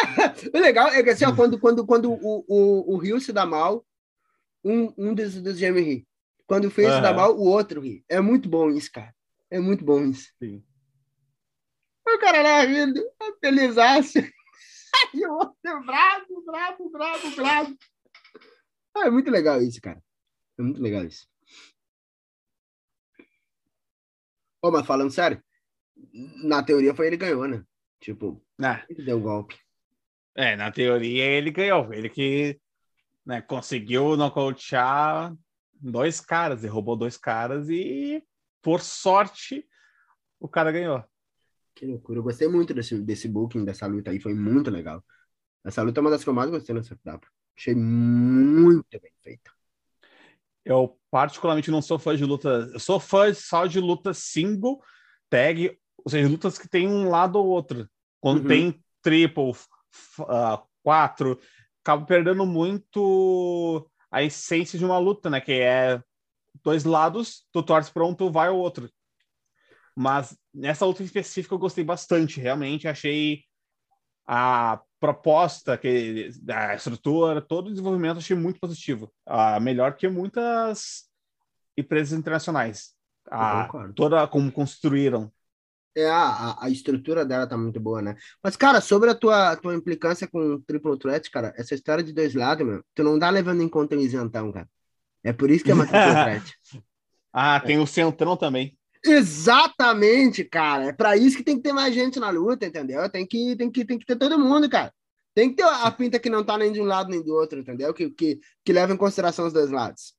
o 0.53 0.57
legal 0.59 0.89
é 0.89 1.03
que 1.03 1.09
assim, 1.09 1.25
ó, 1.25 1.35
quando, 1.35 1.59
quando, 1.59 1.85
quando 1.85 2.11
o, 2.11 2.45
o, 2.47 2.93
o 2.95 2.97
Rio 2.97 3.19
se 3.19 3.31
dá 3.31 3.45
mal, 3.45 3.85
um, 4.63 4.93
um 4.97 5.13
dos, 5.13 5.41
dos 5.41 5.57
gêmeos 5.57 5.85
ri. 5.85 6.07
Quando 6.45 6.65
o 6.65 6.71
Feio 6.71 6.91
se 6.91 7.01
dá 7.01 7.13
mal, 7.13 7.37
o 7.37 7.45
outro 7.45 7.81
ri. 7.81 8.03
É 8.09 8.19
muito 8.19 8.49
bom 8.49 8.69
isso, 8.69 8.91
cara. 8.91 9.13
É 9.51 9.59
muito 9.59 9.83
bom 9.85 10.01
isso. 10.01 10.31
Sim. 10.41 10.63
O 12.07 12.17
cara 12.17 12.41
lá 12.41 12.61
rindo, 12.63 13.01
felizaço. 13.39 14.19
E 15.13 15.23
o 15.23 15.33
outro 15.33 15.85
bravo, 15.85 16.43
bravo, 16.43 16.89
bravo, 16.89 17.35
bravo. 17.35 17.77
Ah, 18.95 19.05
é 19.05 19.09
muito 19.09 19.29
legal 19.29 19.61
isso, 19.61 19.79
cara. 19.79 20.03
É 20.57 20.61
muito 20.63 20.81
legal 20.81 21.05
isso. 21.05 21.27
Ô, 24.61 24.71
mas 24.71 24.85
falando 24.87 25.11
sério, 25.11 25.41
na 26.43 26.63
teoria 26.63 26.93
foi 26.95 27.07
ele 27.07 27.17
que 27.17 27.25
ganhou, 27.25 27.47
né? 27.47 27.63
Tipo, 27.99 28.43
Ah, 28.59 28.83
ele 28.89 29.05
deu 29.05 29.17
o 29.17 29.21
golpe. 29.21 29.59
É, 30.39 30.55
na 30.55 30.71
teoria 30.71 31.25
ele 31.25 31.51
ganhou. 31.51 31.93
Ele 31.93 32.09
que 32.09 32.59
né, 33.25 33.41
conseguiu 33.41 34.15
nocautear 34.15 35.35
dois 35.73 36.21
caras, 36.21 36.61
derrubou 36.61 36.95
dois 36.95 37.17
caras 37.17 37.69
e, 37.69 38.23
por 38.61 38.79
sorte, 38.79 39.67
o 40.39 40.47
cara 40.47 40.71
ganhou. 40.71 41.03
Que 41.75 41.85
loucura. 41.85 42.19
Eu 42.19 42.23
gostei 42.23 42.47
muito 42.47 42.73
desse, 42.73 42.97
desse 43.01 43.27
booking, 43.27 43.65
dessa 43.65 43.85
luta 43.85 44.11
aí. 44.11 44.19
Foi 44.19 44.33
muito 44.33 44.71
legal. 44.71 45.03
Essa 45.63 45.81
luta 45.81 45.99
é 45.99 46.01
uma 46.01 46.09
das 46.09 46.23
que 46.23 46.29
eu 46.29 46.33
mais 46.33 46.49
gostei 46.49 46.73
nessa 46.73 46.93
etapa. 46.93 47.27
Achei 47.57 47.75
muito 47.75 48.85
bem 49.01 49.11
feita. 49.21 49.51
Eu 50.63 50.97
particularmente 51.11 51.69
não 51.71 51.81
sou 51.81 51.99
fã 51.99 52.15
de 52.15 52.23
luta. 52.23 52.69
Eu 52.73 52.79
sou 52.79 52.99
fã 52.99 53.33
só 53.33 53.65
de 53.65 53.79
luta 53.79 54.13
single, 54.13 54.81
tag, 55.29 55.77
ou 55.97 56.09
seja, 56.09 56.29
lutas 56.29 56.57
que 56.57 56.69
tem 56.69 56.87
um 56.87 57.09
lado 57.09 57.37
ou 57.37 57.47
outro. 57.47 57.89
Quando 58.21 58.41
Uhum. 58.41 58.47
tem 58.47 58.83
triple, 59.01 59.53
ah, 60.27 60.61
quatro, 60.83 61.39
acaba 61.83 62.05
perdendo 62.05 62.45
muito 62.45 63.89
a 64.11 64.23
essência 64.23 64.77
de 64.77 64.85
uma 64.85 64.97
luta, 64.97 65.29
né? 65.29 65.39
Que 65.41 65.53
é 65.53 66.01
dois 66.63 66.83
lados, 66.83 67.45
tu 67.51 67.63
torce 67.63 67.91
para 67.91 68.05
um, 68.05 68.13
tu 68.13 68.31
vai 68.31 68.47
ao 68.47 68.57
outro. 68.57 68.89
Mas 69.95 70.37
nessa 70.53 70.85
luta 70.85 71.03
específica 71.03 71.53
eu 71.53 71.59
gostei 71.59 71.83
bastante, 71.83 72.39
realmente 72.39 72.87
achei 72.87 73.43
a 74.25 74.81
proposta, 74.99 75.77
que, 75.77 76.29
a 76.47 76.75
estrutura, 76.75 77.41
todo 77.41 77.67
o 77.67 77.69
desenvolvimento 77.71 78.17
achei 78.17 78.35
muito 78.35 78.59
positivo. 78.59 79.11
Ah, 79.25 79.59
melhor 79.59 79.95
que 79.95 80.07
muitas 80.07 81.09
empresas 81.77 82.17
internacionais. 82.17 82.93
Ah, 83.29 83.67
toda 83.95 84.27
como 84.27 84.51
construíram. 84.51 85.31
É, 85.95 86.07
a, 86.07 86.55
a- 86.63 86.69
estrutura 86.69 87.25
dela 87.25 87.47
tá 87.47 87.57
muito 87.57 87.79
boa, 87.79 88.01
né? 88.01 88.15
Mas, 88.43 88.55
cara, 88.55 88.79
sobre 88.79 89.09
a 89.09 89.15
tua, 89.15 89.55
tua 89.57 89.75
implicância 89.75 90.27
com 90.27 90.39
o 90.39 90.59
Triple 90.61 90.97
Threat, 90.97 91.29
cara, 91.31 91.53
essa 91.57 91.73
história 91.73 92.03
de 92.03 92.13
dois 92.13 92.33
lados, 92.35 92.65
meu, 92.65 92.83
tu 92.93 93.03
não 93.03 93.19
tá 93.19 93.29
levando 93.29 93.61
em 93.63 93.67
conta 93.69 93.95
o 93.95 93.99
isentão, 93.99 94.51
cara. 94.51 94.69
É 95.23 95.33
por 95.33 95.49
isso 95.49 95.63
que 95.65 95.71
é 95.71 95.73
uma 95.73 95.85
Triple 95.85 95.99
Threat. 96.23 96.59
Ah, 97.33 97.59
tem 97.59 97.79
o 97.79 97.87
Centrão 97.87 98.37
também. 98.37 98.77
Exatamente, 99.03 100.43
cara. 100.43 100.85
É 100.89 100.93
pra 100.93 101.15
isso 101.17 101.37
que 101.37 101.43
tem 101.43 101.57
que 101.57 101.63
ter 101.63 101.73
mais 101.73 101.93
gente 101.93 102.19
na 102.19 102.29
luta, 102.29 102.65
entendeu? 102.65 103.09
Tem 103.09 103.25
que, 103.25 103.55
tem 103.55 103.71
que, 103.71 103.85
tem 103.85 103.97
que 103.97 104.05
ter 104.05 104.15
todo 104.17 104.37
mundo, 104.39 104.69
cara. 104.69 104.93
Tem 105.33 105.49
que 105.49 105.55
ter 105.57 105.63
a 105.63 105.89
pinta 105.91 106.19
que 106.19 106.29
não 106.29 106.43
tá 106.43 106.57
nem 106.57 106.71
de 106.71 106.81
um 106.81 106.85
lado 106.85 107.09
nem 107.09 107.23
do 107.23 107.33
outro, 107.33 107.59
entendeu? 107.59 107.93
Que, 107.93 108.09
que, 108.09 108.39
que 108.63 108.73
leva 108.73 108.93
em 108.93 108.97
consideração 108.97 109.47
os 109.47 109.53
dois 109.53 109.69
lados. 109.69 110.13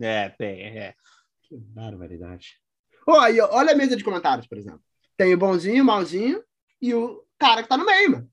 É, 0.00 0.28
tem, 0.30 0.60
é. 0.78 0.94
Que 1.42 1.56
barbaridade. 1.56 2.60
Ó, 3.08 3.18
aí, 3.18 3.40
olha 3.40 3.72
a 3.72 3.74
mesa 3.74 3.96
de 3.96 4.04
comentários, 4.04 4.46
por 4.46 4.58
exemplo. 4.58 4.82
Tem 5.16 5.32
o 5.32 5.38
bonzinho, 5.38 5.82
o 5.82 5.86
malzinho 5.86 6.44
e 6.80 6.92
o 6.92 7.24
cara 7.38 7.62
que 7.62 7.68
tá 7.68 7.78
no 7.78 7.86
meio, 7.86 8.10
mano. 8.10 8.30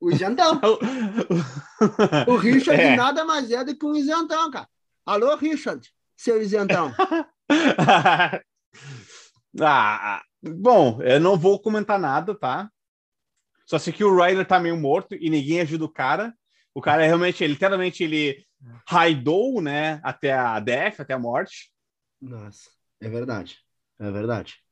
O 0.00 0.10
isentão. 0.10 0.58
O 2.26 2.36
Richard 2.36 2.80
É. 2.80 2.96
nada 2.96 3.22
mais 3.26 3.50
é 3.50 3.62
do 3.62 3.76
que 3.76 3.84
um 3.84 3.94
isentão, 3.94 4.50
cara. 4.50 4.66
Alô, 5.04 5.36
Richard, 5.36 5.86
seu 6.16 6.40
isentão. 6.40 6.94
ah, 9.60 10.22
bom, 10.42 11.02
eu 11.02 11.20
não 11.20 11.36
vou 11.36 11.60
comentar 11.60 11.98
nada, 11.98 12.34
tá? 12.34 12.70
Só 13.66 13.78
sei 13.78 13.92
que 13.92 14.04
o 14.04 14.16
Ryder 14.16 14.46
tá 14.46 14.58
meio 14.58 14.76
morto 14.78 15.14
e 15.14 15.28
ninguém 15.28 15.60
ajuda 15.60 15.84
o 15.84 15.92
cara. 15.92 16.34
O 16.74 16.80
cara 16.80 17.04
realmente, 17.04 17.44
ele, 17.44 17.52
literalmente, 17.52 18.02
ele 18.02 18.46
raidou, 18.88 19.60
né, 19.60 20.00
até 20.02 20.32
a 20.32 20.58
death, 20.58 21.00
até 21.00 21.12
a 21.12 21.18
morte. 21.18 21.70
Nossa, 22.20 22.70
é 23.00 23.08
verdade. 23.08 23.63
É 23.98 24.10
verdade. 24.10 24.62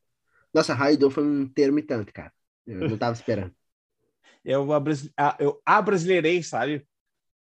Nossa, 0.55 0.75
Raidor 0.75 1.11
foi 1.11 1.25
um 1.25 1.49
termo 1.49 1.79
e 1.79 1.83
tanto, 1.83 2.13
cara. 2.13 2.33
Eu 2.67 2.87
não 2.87 2.99
tava 2.99 3.15
esperando. 3.15 3.55
Eu, 4.45 4.73
abras- 4.73 5.11
a- 5.17 5.37
eu 5.41 5.61
abrasileirei, 5.65 6.43
sabe? 6.43 6.87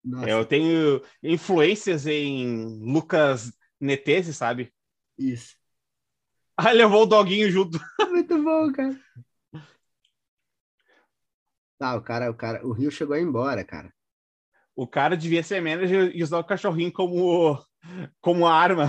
Nossa, 0.04 0.30
Eu 0.30 0.44
tenho 0.44 1.02
influências 1.22 2.06
em 2.06 2.80
Lucas 2.80 3.52
Netese, 3.80 4.32
sabe? 4.34 4.72
isso. 5.18 5.56
Ah, 6.56 6.72
levou 6.72 7.02
o 7.02 7.06
doguinho 7.06 7.50
junto. 7.50 7.78
Muito 8.10 8.42
bom, 8.42 8.72
cara. 8.72 8.98
Tá, 11.78 11.94
o 11.96 12.02
cara, 12.02 12.30
o 12.30 12.34
cara, 12.34 12.66
o 12.66 12.72
Rio 12.72 12.90
chegou 12.90 13.14
a 13.14 13.18
ir 13.18 13.22
embora, 13.22 13.64
cara. 13.64 13.92
O 14.76 14.86
cara 14.88 15.16
devia 15.16 15.42
ser 15.42 15.60
manager 15.60 16.10
e 16.14 16.22
usar 16.22 16.38
o 16.38 16.44
cachorrinho 16.44 16.92
como, 16.92 17.58
como 18.20 18.46
arma 18.46 18.88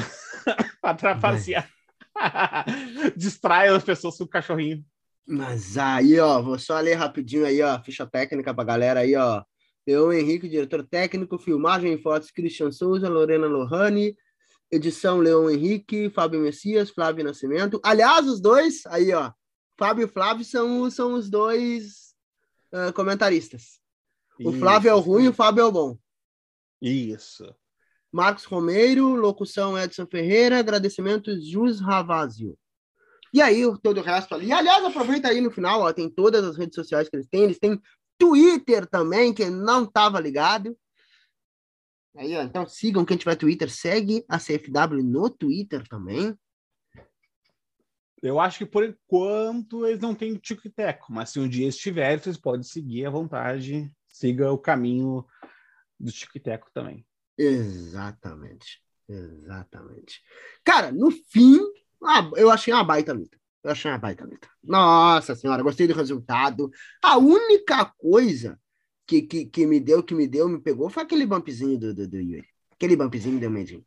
para 0.81 0.95
trapacear. 0.97 1.69
Distrai 3.15 3.67
as 3.69 3.83
pessoas 3.83 4.17
com 4.17 4.23
o 4.23 4.27
cachorrinho. 4.27 4.83
Mas 5.27 5.77
aí, 5.77 6.19
ó, 6.19 6.41
vou 6.41 6.57
só 6.59 6.79
ler 6.79 6.93
rapidinho 6.93 7.45
aí, 7.45 7.61
ó, 7.61 7.81
ficha 7.81 8.05
técnica 8.05 8.53
pra 8.53 8.63
galera 8.63 8.99
aí, 9.01 9.15
ó. 9.15 9.43
Leon 9.87 10.11
Henrique, 10.13 10.49
diretor 10.49 10.85
técnico, 10.85 11.37
filmagem 11.37 11.93
e 11.93 12.01
fotos, 12.01 12.31
Christian 12.31 12.71
Souza, 12.71 13.07
Lorena 13.09 13.47
Lohane, 13.47 14.15
edição 14.71 15.19
Leon 15.19 15.49
Henrique, 15.49 16.09
Fábio 16.09 16.39
Messias, 16.41 16.89
Flávio 16.89 17.23
Nascimento. 17.23 17.79
Aliás, 17.83 18.27
os 18.27 18.39
dois, 18.41 18.85
aí, 18.87 19.11
ó, 19.13 19.31
Fábio 19.77 20.05
e 20.05 20.07
Flávio 20.07 20.43
são, 20.45 20.81
os- 20.81 20.95
são 20.95 21.13
os 21.13 21.29
dois 21.29 22.15
ah, 22.71 22.91
comentaristas. 22.93 23.79
O 24.43 24.51
Flávio 24.59 24.89
é 24.89 24.93
o 24.93 24.99
ruim, 24.99 25.27
o 25.27 25.33
Fábio 25.33 25.61
é 25.61 25.65
o 25.65 25.71
bom. 25.71 25.97
Isso. 26.81 27.55
Marcos 28.15 28.45
Romeiro, 28.45 29.13
locução 29.13 29.77
Edson 29.77 30.07
Ferreira, 30.07 30.57
agradecimentos 30.57 31.45
Jus 31.45 31.81
Ravazio. 31.81 32.57
E 33.33 33.41
aí, 33.41 33.63
todo 33.83 33.99
o 33.99 34.01
resto 34.01 34.33
ali. 34.33 34.53
Aliás, 34.53 34.85
aproveita 34.85 35.27
aí 35.27 35.41
no 35.41 35.51
final, 35.51 35.81
ó, 35.81 35.91
tem 35.91 36.09
todas 36.09 36.45
as 36.45 36.55
redes 36.55 36.75
sociais 36.75 37.09
que 37.09 37.15
eles 37.17 37.27
têm. 37.27 37.43
Eles 37.43 37.59
têm 37.59 37.77
Twitter 38.17 38.87
também, 38.87 39.33
que 39.33 39.49
não 39.49 39.83
estava 39.83 40.17
ligado. 40.17 40.77
Aí, 42.15 42.37
ó, 42.37 42.43
então 42.43 42.65
sigam 42.65 43.03
quem 43.03 43.17
tiver 43.17 43.35
Twitter, 43.35 43.69
segue 43.69 44.23
a 44.29 44.39
CFW 44.39 45.03
no 45.03 45.29
Twitter 45.29 45.85
também. 45.85 46.33
Eu 48.23 48.39
acho 48.39 48.59
que 48.59 48.65
por 48.65 48.85
enquanto 48.85 49.85
eles 49.85 49.99
não 49.99 50.15
têm 50.15 50.31
o 50.31 50.39
tico 50.39 50.65
e 50.65 50.71
teco, 50.71 51.11
mas 51.11 51.31
se 51.31 51.39
um 51.41 51.49
dia 51.49 51.65
eles 51.65 51.75
tiverem, 51.75 52.17
vocês 52.17 52.37
podem 52.37 52.63
seguir 52.63 53.07
à 53.07 53.09
vontade. 53.09 53.91
Siga 54.07 54.53
o 54.53 54.57
caminho 54.57 55.25
do 55.99 56.09
tico 56.13 56.37
e 56.37 56.39
teco 56.39 56.69
também. 56.73 57.05
Exatamente. 57.37 58.81
Exatamente. 59.07 60.21
Cara, 60.63 60.91
no 60.91 61.11
fim, 61.11 61.59
eu 62.35 62.49
achei 62.49 62.73
uma 62.73 62.83
baita 62.83 63.13
luta. 63.13 63.37
Eu 63.63 63.71
achei 63.71 63.89
uma 63.89 63.97
baita 63.97 64.25
luta. 64.25 64.47
Nossa 64.63 65.35
senhora, 65.35 65.63
gostei 65.63 65.87
do 65.87 65.93
resultado. 65.93 66.69
A 67.01 67.17
única 67.17 67.85
coisa 67.97 68.59
que, 69.07 69.21
que, 69.23 69.45
que 69.45 69.65
me 69.65 69.79
deu, 69.79 70.03
que 70.03 70.13
me 70.13 70.27
deu, 70.27 70.47
me 70.47 70.59
pegou, 70.59 70.89
foi 70.89 71.03
aquele 71.03 71.25
bumpzinho 71.25 71.77
do, 71.77 71.93
do, 71.93 72.07
do 72.07 72.17
Yuri. 72.17 72.47
Aquele 72.71 72.95
bumpzinho 72.95 73.39
deu 73.39 73.49
medinho. 73.49 73.85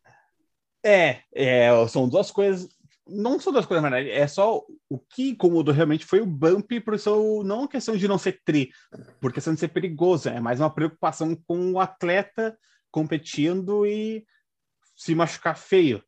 É, 0.85 1.23
é, 1.33 1.71
são 1.89 2.09
duas 2.09 2.31
coisas. 2.31 2.69
Não 3.07 3.41
são 3.41 3.53
duas 3.53 3.67
coisas, 3.67 3.83
verdade. 3.83 4.11
É 4.11 4.27
só 4.27 4.63
o 4.89 4.99
que 4.99 5.31
incomodou 5.31 5.73
realmente 5.73 6.05
foi 6.05 6.21
o 6.21 6.27
bump, 6.27 6.81
por 6.81 6.99
seu, 6.99 7.43
não 7.45 7.67
questão 7.67 7.97
de 7.97 8.07
não 8.07 8.19
ser 8.19 8.41
tri, 8.45 8.71
por 9.21 9.33
questão 9.33 9.55
de 9.55 9.61
ser 9.61 9.69
perigoso. 9.69 10.29
É 10.29 10.41
mais 10.41 10.61
uma 10.61 10.73
preocupação 10.73 11.35
com 11.35 11.73
o 11.73 11.81
atleta 11.81 12.57
competindo 12.91 13.87
e 13.87 14.25
se 14.97 15.15
machucar 15.15 15.57
feio. 15.57 16.03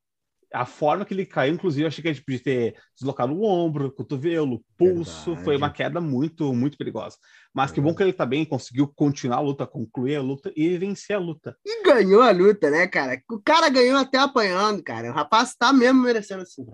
a 0.52 0.66
forma 0.66 1.04
que 1.04 1.14
ele 1.14 1.24
caiu, 1.24 1.54
inclusive, 1.54 1.84
eu 1.84 1.88
achei 1.88 2.02
que 2.02 2.08
ele 2.08 2.20
podia 2.20 2.42
ter 2.42 2.76
deslocado 2.98 3.32
o 3.32 3.44
ombro, 3.44 3.92
cotovelo, 3.92 4.64
pulso. 4.76 5.26
Verdade. 5.26 5.44
Foi 5.44 5.56
uma 5.56 5.70
queda 5.70 6.00
muito, 6.00 6.52
muito 6.52 6.76
perigosa. 6.76 7.16
Mas 7.54 7.70
que 7.70 7.80
bom 7.80 7.94
que 7.94 8.02
ele 8.02 8.12
tá 8.12 8.26
bem, 8.26 8.44
conseguiu 8.44 8.88
continuar 8.88 9.36
a 9.36 9.42
luta, 9.42 9.64
concluir 9.64 10.16
a 10.16 10.22
luta 10.22 10.52
e 10.56 10.76
vencer 10.76 11.14
a 11.14 11.20
luta. 11.20 11.56
E 11.64 11.84
ganhou 11.84 12.20
a 12.20 12.32
luta, 12.32 12.68
né, 12.68 12.88
cara? 12.88 13.22
O 13.30 13.40
cara 13.40 13.68
ganhou 13.68 13.96
até 13.96 14.18
apanhando, 14.18 14.82
cara. 14.82 15.10
O 15.10 15.14
rapaz 15.14 15.54
tá 15.54 15.72
mesmo 15.72 16.02
merecendo 16.02 16.42
assim, 16.42 16.66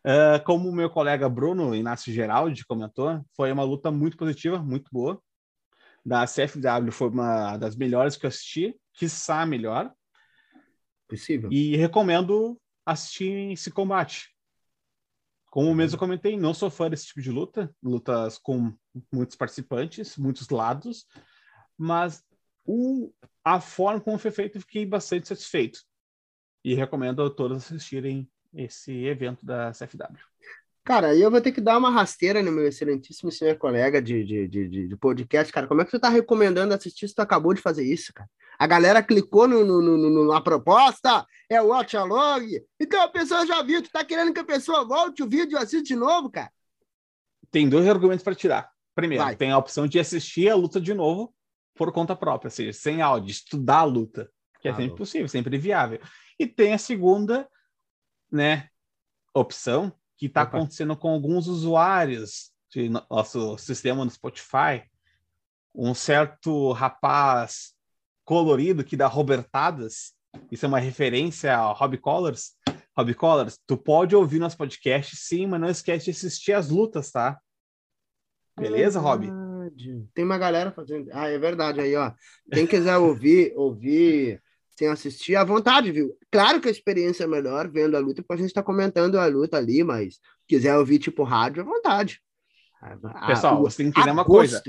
Uh, 0.00 0.42
como 0.46 0.66
o 0.66 0.74
meu 0.74 0.88
colega 0.88 1.28
Bruno 1.28 1.74
Inácio 1.74 2.10
Geraldi 2.10 2.64
comentou, 2.64 3.22
foi 3.36 3.52
uma 3.52 3.62
luta 3.62 3.90
muito 3.90 4.16
positiva, 4.16 4.58
muito 4.58 4.88
boa. 4.90 5.20
Da 6.04 6.24
CFW 6.24 6.90
foi 6.90 7.10
uma 7.10 7.58
das 7.58 7.76
melhores 7.76 8.16
que 8.16 8.24
eu 8.24 8.28
assisti, 8.28 8.74
quiçá 9.00 9.46
melhor. 9.46 9.90
Possível. 11.08 11.50
E 11.50 11.74
recomendo 11.74 12.60
assistir 12.84 13.50
esse 13.50 13.70
combate. 13.70 14.28
Como 15.46 15.68
uhum. 15.68 15.74
mesmo 15.74 15.98
comentei, 15.98 16.36
não 16.36 16.52
sou 16.52 16.70
fã 16.70 16.90
desse 16.90 17.06
tipo 17.06 17.22
de 17.22 17.30
luta, 17.30 17.74
lutas 17.82 18.36
com 18.36 18.76
muitos 19.10 19.36
participantes, 19.36 20.18
muitos 20.18 20.50
lados, 20.50 21.06
mas 21.78 22.22
o, 22.64 23.10
a 23.42 23.58
forma 23.58 24.00
como 24.00 24.18
foi 24.18 24.30
feito, 24.30 24.60
fiquei 24.60 24.84
bastante 24.84 25.26
satisfeito. 25.26 25.80
E 26.62 26.74
recomendo 26.74 27.22
a 27.22 27.30
todos 27.30 27.56
assistirem 27.56 28.30
esse 28.52 28.92
evento 29.06 29.46
da 29.46 29.72
CFW. 29.72 30.18
Cara, 30.84 31.16
eu 31.16 31.30
vou 31.30 31.40
ter 31.40 31.52
que 31.52 31.60
dar 31.60 31.78
uma 31.78 31.90
rasteira 31.90 32.42
no 32.42 32.52
meu 32.52 32.66
excelentíssimo 32.66 33.32
senhor 33.32 33.56
colega 33.56 34.00
de, 34.00 34.22
de, 34.24 34.46
de, 34.46 34.88
de 34.88 34.96
podcast, 34.96 35.52
cara. 35.52 35.66
Como 35.66 35.80
é 35.80 35.84
que 35.86 35.90
tu 35.90 35.98
tá 35.98 36.10
recomendando 36.10 36.74
assistir 36.74 37.08
se 37.08 37.14
tu 37.14 37.22
acabou 37.22 37.54
de 37.54 37.62
fazer 37.62 37.84
isso, 37.84 38.12
cara? 38.12 38.28
A 38.60 38.66
galera 38.66 39.02
clicou 39.02 39.48
no, 39.48 39.64
no, 39.64 39.80
no, 39.80 40.28
na 40.30 40.38
proposta, 40.38 41.26
é 41.48 41.62
o 41.62 41.68
watch 41.68 41.96
along. 41.96 42.46
Então 42.78 43.02
a 43.02 43.08
pessoa 43.08 43.46
já 43.46 43.62
viu, 43.62 43.82
tu 43.82 43.90
tá 43.90 44.04
querendo 44.04 44.34
que 44.34 44.40
a 44.40 44.44
pessoa 44.44 44.84
volte 44.84 45.22
o 45.22 45.26
vídeo 45.26 45.56
e 45.56 45.56
assista 45.56 45.82
de 45.82 45.96
novo, 45.96 46.30
cara? 46.30 46.52
Tem 47.50 47.66
dois 47.66 47.88
argumentos 47.88 48.22
para 48.22 48.34
tirar. 48.34 48.70
Primeiro, 48.94 49.24
Vai. 49.24 49.34
tem 49.34 49.50
a 49.50 49.56
opção 49.56 49.88
de 49.88 49.98
assistir 49.98 50.50
a 50.50 50.54
luta 50.54 50.78
de 50.78 50.92
novo 50.92 51.34
por 51.74 51.90
conta 51.90 52.14
própria, 52.14 52.48
ou 52.48 52.52
seja, 52.52 52.70
sem 52.74 53.00
áudio, 53.00 53.30
estudar 53.30 53.78
a 53.78 53.84
luta, 53.84 54.30
que 54.60 54.68
é 54.68 54.72
ah, 54.72 54.76
sempre 54.76 54.94
possível, 54.94 55.26
sempre 55.26 55.56
viável. 55.56 55.98
E 56.38 56.46
tem 56.46 56.74
a 56.74 56.78
segunda 56.78 57.48
né, 58.30 58.68
opção 59.32 59.90
que 60.18 60.26
está 60.26 60.42
acontecendo 60.42 60.94
com 60.98 61.08
alguns 61.08 61.46
usuários 61.46 62.50
de 62.70 62.90
nosso 62.90 63.56
sistema 63.56 64.04
no 64.04 64.10
Spotify. 64.10 64.84
Um 65.74 65.94
certo 65.94 66.72
rapaz 66.72 67.79
colorido 68.24 68.84
que 68.84 68.96
dá 68.96 69.06
robertadas, 69.06 70.12
isso 70.50 70.64
é 70.64 70.68
uma 70.68 70.78
referência 70.78 71.56
ao 71.56 71.74
Hobby 71.74 71.98
Colors. 71.98 72.52
Hobby 72.96 73.14
Colors, 73.14 73.58
tu 73.66 73.76
pode 73.76 74.14
ouvir 74.14 74.38
nosso 74.38 74.56
podcast 74.56 75.16
sim, 75.16 75.46
mas 75.46 75.60
não 75.60 75.68
esquece 75.68 76.06
de 76.06 76.10
assistir 76.10 76.52
as 76.52 76.68
lutas, 76.68 77.10
tá? 77.10 77.38
Beleza, 78.58 78.98
é 78.98 79.02
Rob? 79.02 79.26
Tem 80.14 80.24
uma 80.24 80.38
galera 80.38 80.70
fazendo. 80.70 81.08
Ah, 81.12 81.28
é 81.28 81.38
verdade 81.38 81.80
aí, 81.80 81.94
ó. 81.96 82.12
Quem 82.52 82.66
quiser 82.66 82.96
ouvir, 82.98 83.52
ouvir 83.56 84.42
sem 84.76 84.88
assistir, 84.88 85.36
à 85.36 85.44
vontade, 85.44 85.92
viu? 85.92 86.16
Claro 86.30 86.60
que 86.60 86.68
a 86.68 86.70
experiência 86.70 87.24
é 87.24 87.26
melhor 87.26 87.70
vendo 87.70 87.96
a 87.96 88.00
luta, 88.00 88.22
porque 88.22 88.34
a 88.34 88.36
gente 88.36 88.48
está 88.48 88.62
comentando 88.62 89.16
a 89.16 89.26
luta 89.26 89.58
ali, 89.58 89.84
mas 89.84 90.18
quiser 90.48 90.76
ouvir 90.76 90.98
tipo 90.98 91.22
rádio, 91.22 91.62
à 91.62 91.64
vontade. 91.64 92.20
Pessoal, 93.26 93.58
a, 93.58 93.60
você 93.60 93.82
tem 93.82 93.92
que 93.92 93.98
entender 93.98 94.12
uma 94.12 94.24
coisa. 94.24 94.62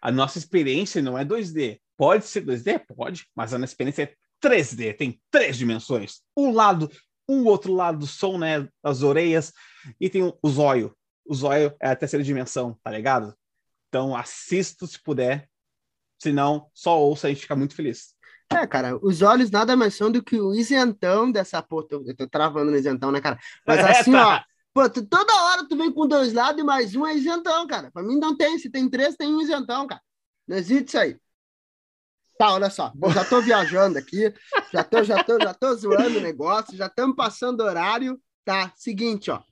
A 0.00 0.12
nossa 0.12 0.38
experiência 0.38 1.02
não 1.02 1.18
é 1.18 1.24
2D. 1.24 1.80
Pode 1.96 2.26
ser 2.26 2.44
2D? 2.44 2.82
Pode, 2.94 3.26
mas 3.34 3.54
a 3.54 3.58
experiência 3.58 4.02
é 4.02 4.14
3D, 4.42 4.96
tem 4.96 5.20
três 5.30 5.56
dimensões. 5.56 6.20
Um 6.36 6.52
lado, 6.52 6.90
um 7.28 7.44
outro 7.44 7.72
lado 7.72 7.98
do 7.98 8.06
som, 8.06 8.38
né? 8.38 8.68
As 8.82 9.02
orelhas, 9.02 9.52
e 10.00 10.08
tem 10.10 10.22
o 10.22 10.48
zóio. 10.48 10.94
O 11.24 11.34
zóio 11.34 11.74
é 11.80 11.88
a 11.90 11.96
terceira 11.96 12.22
dimensão, 12.22 12.78
tá 12.82 12.90
ligado? 12.90 13.34
Então 13.88 14.14
assista 14.14 14.86
se 14.86 15.02
puder. 15.02 15.48
Se 16.18 16.32
não, 16.32 16.70
só 16.72 16.98
ouça, 17.00 17.26
a 17.26 17.30
gente 17.30 17.42
fica 17.42 17.56
muito 17.56 17.74
feliz. 17.74 18.14
É, 18.50 18.66
cara, 18.66 18.96
os 19.02 19.22
olhos 19.22 19.50
nada 19.50 19.76
mais 19.76 19.94
são 19.94 20.10
do 20.10 20.22
que 20.22 20.40
o 20.40 20.54
isentão 20.54 21.30
dessa 21.30 21.60
porra. 21.62 21.86
Eu 21.90 22.16
tô 22.16 22.28
travando 22.28 22.70
no 22.70 22.76
isentão, 22.76 23.10
né, 23.10 23.20
cara? 23.20 23.38
Mas 23.66 23.78
é, 23.80 23.82
assim, 24.00 24.14
ó. 24.14 24.40
Pô, 24.72 24.88
tu, 24.88 25.04
toda 25.04 25.34
hora 25.44 25.66
tu 25.66 25.76
vem 25.76 25.90
com 25.90 26.06
dois 26.06 26.32
lados 26.32 26.60
e 26.60 26.64
mais 26.64 26.94
um 26.94 27.06
é 27.06 27.14
isentão, 27.14 27.66
cara. 27.66 27.90
Pra 27.90 28.02
mim 28.02 28.18
não 28.18 28.36
tem. 28.36 28.58
Se 28.58 28.70
tem 28.70 28.88
três, 28.88 29.16
tem 29.16 29.34
um 29.34 29.40
isentão, 29.40 29.86
cara. 29.86 30.00
Não 30.46 30.56
existe 30.56 30.88
isso 30.88 30.98
aí. 30.98 31.18
Tá, 32.38 32.52
olha 32.52 32.70
só. 32.70 32.92
Já 33.14 33.24
tô 33.24 33.40
viajando 33.40 33.98
aqui. 33.98 34.32
Já 34.72 34.84
tô, 34.84 35.02
já 35.02 35.22
tô, 35.24 35.38
já 35.40 35.54
tô 35.54 35.74
zoando 35.74 36.18
o 36.18 36.22
negócio. 36.22 36.76
Já 36.76 36.86
estamos 36.86 37.16
passando 37.16 37.62
horário. 37.62 38.20
Tá, 38.44 38.72
seguinte, 38.76 39.30
ó. 39.30 39.42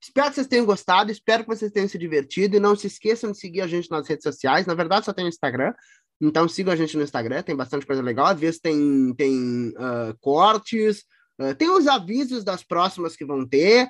Espero 0.00 0.28
que 0.28 0.36
vocês 0.36 0.46
tenham 0.46 0.64
gostado, 0.64 1.10
espero 1.10 1.42
que 1.42 1.48
vocês 1.48 1.72
tenham 1.72 1.88
se 1.88 1.98
divertido 1.98 2.56
e 2.56 2.60
não 2.60 2.76
se 2.76 2.86
esqueçam 2.86 3.32
de 3.32 3.38
seguir 3.38 3.62
a 3.62 3.66
gente 3.66 3.90
nas 3.90 4.06
redes 4.06 4.22
sociais. 4.22 4.64
Na 4.64 4.74
verdade, 4.74 5.04
só 5.04 5.12
tem 5.12 5.24
o 5.24 5.28
Instagram, 5.28 5.74
então 6.20 6.48
sigam 6.48 6.72
a 6.72 6.76
gente 6.76 6.96
no 6.96 7.02
Instagram, 7.02 7.42
tem 7.42 7.56
bastante 7.56 7.84
coisa 7.84 8.00
legal. 8.00 8.26
Às 8.26 8.38
vezes 8.38 8.60
tem, 8.60 9.12
tem 9.16 9.70
uh, 9.70 10.16
cortes, 10.20 11.04
uh, 11.40 11.54
tem 11.56 11.68
os 11.68 11.88
avisos 11.88 12.44
das 12.44 12.62
próximas 12.62 13.16
que 13.16 13.24
vão 13.24 13.46
ter. 13.46 13.88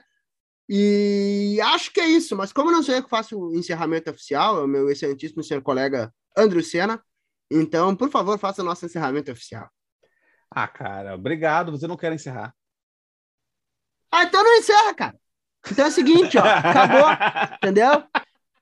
E 0.66 1.59
acho 1.62 1.92
que 1.92 2.01
é 2.01 2.09
isso, 2.09 2.36
mas 2.36 2.53
como 2.53 2.70
não 2.70 2.82
sou 2.82 2.94
eu 2.94 3.03
que 3.03 3.09
faço 3.09 3.38
o 3.38 3.55
encerramento 3.55 4.11
oficial, 4.11 4.59
é 4.59 4.64
o 4.64 4.68
meu 4.68 4.90
excelentíssimo 4.90 5.42
senhor 5.42 5.62
colega 5.62 6.12
Andrew 6.36 6.62
Senna, 6.62 7.03
então, 7.51 7.94
por 7.96 8.11
favor, 8.11 8.38
faça 8.38 8.62
o 8.62 8.64
nosso 8.64 8.84
encerramento 8.84 9.30
oficial. 9.32 9.68
Ah, 10.51 10.68
cara, 10.68 11.14
obrigado. 11.14 11.72
Você 11.72 11.86
não 11.86 11.96
quer 11.96 12.12
encerrar. 12.12 12.55
Ah, 14.11 14.24
então 14.24 14.42
não 14.42 14.57
encerra, 14.57 14.94
cara. 14.94 15.16
Então 15.70 15.84
é 15.84 15.88
o 15.88 15.92
seguinte, 15.92 16.38
ó, 16.38 16.42
acabou, 16.42 17.07
entendeu? 17.57 18.05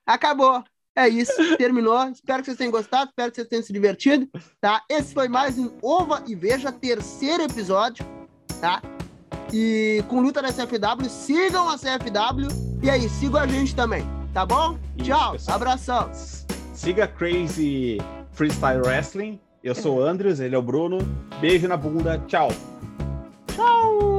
Acabou. 0.05 0.63
É 0.95 1.07
isso, 1.07 1.55
terminou. 1.57 2.09
Espero 2.09 2.39
que 2.39 2.45
vocês 2.47 2.57
tenham 2.57 2.71
gostado, 2.71 3.09
espero 3.11 3.31
que 3.31 3.35
vocês 3.35 3.47
tenham 3.47 3.63
se 3.63 3.71
divertido, 3.71 4.27
tá? 4.59 4.83
Esse 4.89 5.13
foi 5.13 5.27
mais 5.27 5.57
um 5.57 5.77
Ova 5.81 6.23
e 6.27 6.35
Veja, 6.35 6.71
terceiro 6.71 7.43
episódio, 7.43 8.03
tá? 8.59 8.81
E 9.53 10.03
com 10.09 10.19
luta 10.21 10.41
da 10.41 10.51
CFW, 10.51 11.07
sigam 11.07 11.69
a 11.69 11.77
CFW 11.77 12.47
e 12.83 12.89
aí, 12.89 13.07
sigam 13.09 13.39
a 13.39 13.47
gente 13.47 13.75
também, 13.75 14.03
tá 14.33 14.43
bom? 14.45 14.77
Isso, 14.97 15.05
Tchau, 15.05 15.31
pessoal. 15.33 15.55
abração. 15.55 16.11
Siga 16.73 17.07
Crazy 17.07 17.99
Freestyle 18.37 18.81
Wrestling. 18.81 19.39
Eu 19.63 19.73
sou 19.73 19.97
o 19.97 20.03
Andrews, 20.03 20.39
ele 20.39 20.53
é 20.53 20.57
o 20.59 20.61
Bruno. 20.61 20.99
Beijo 21.41 21.67
na 21.67 21.75
bunda, 21.75 22.23
tchau. 22.27 22.49
Tchau. 23.47 24.16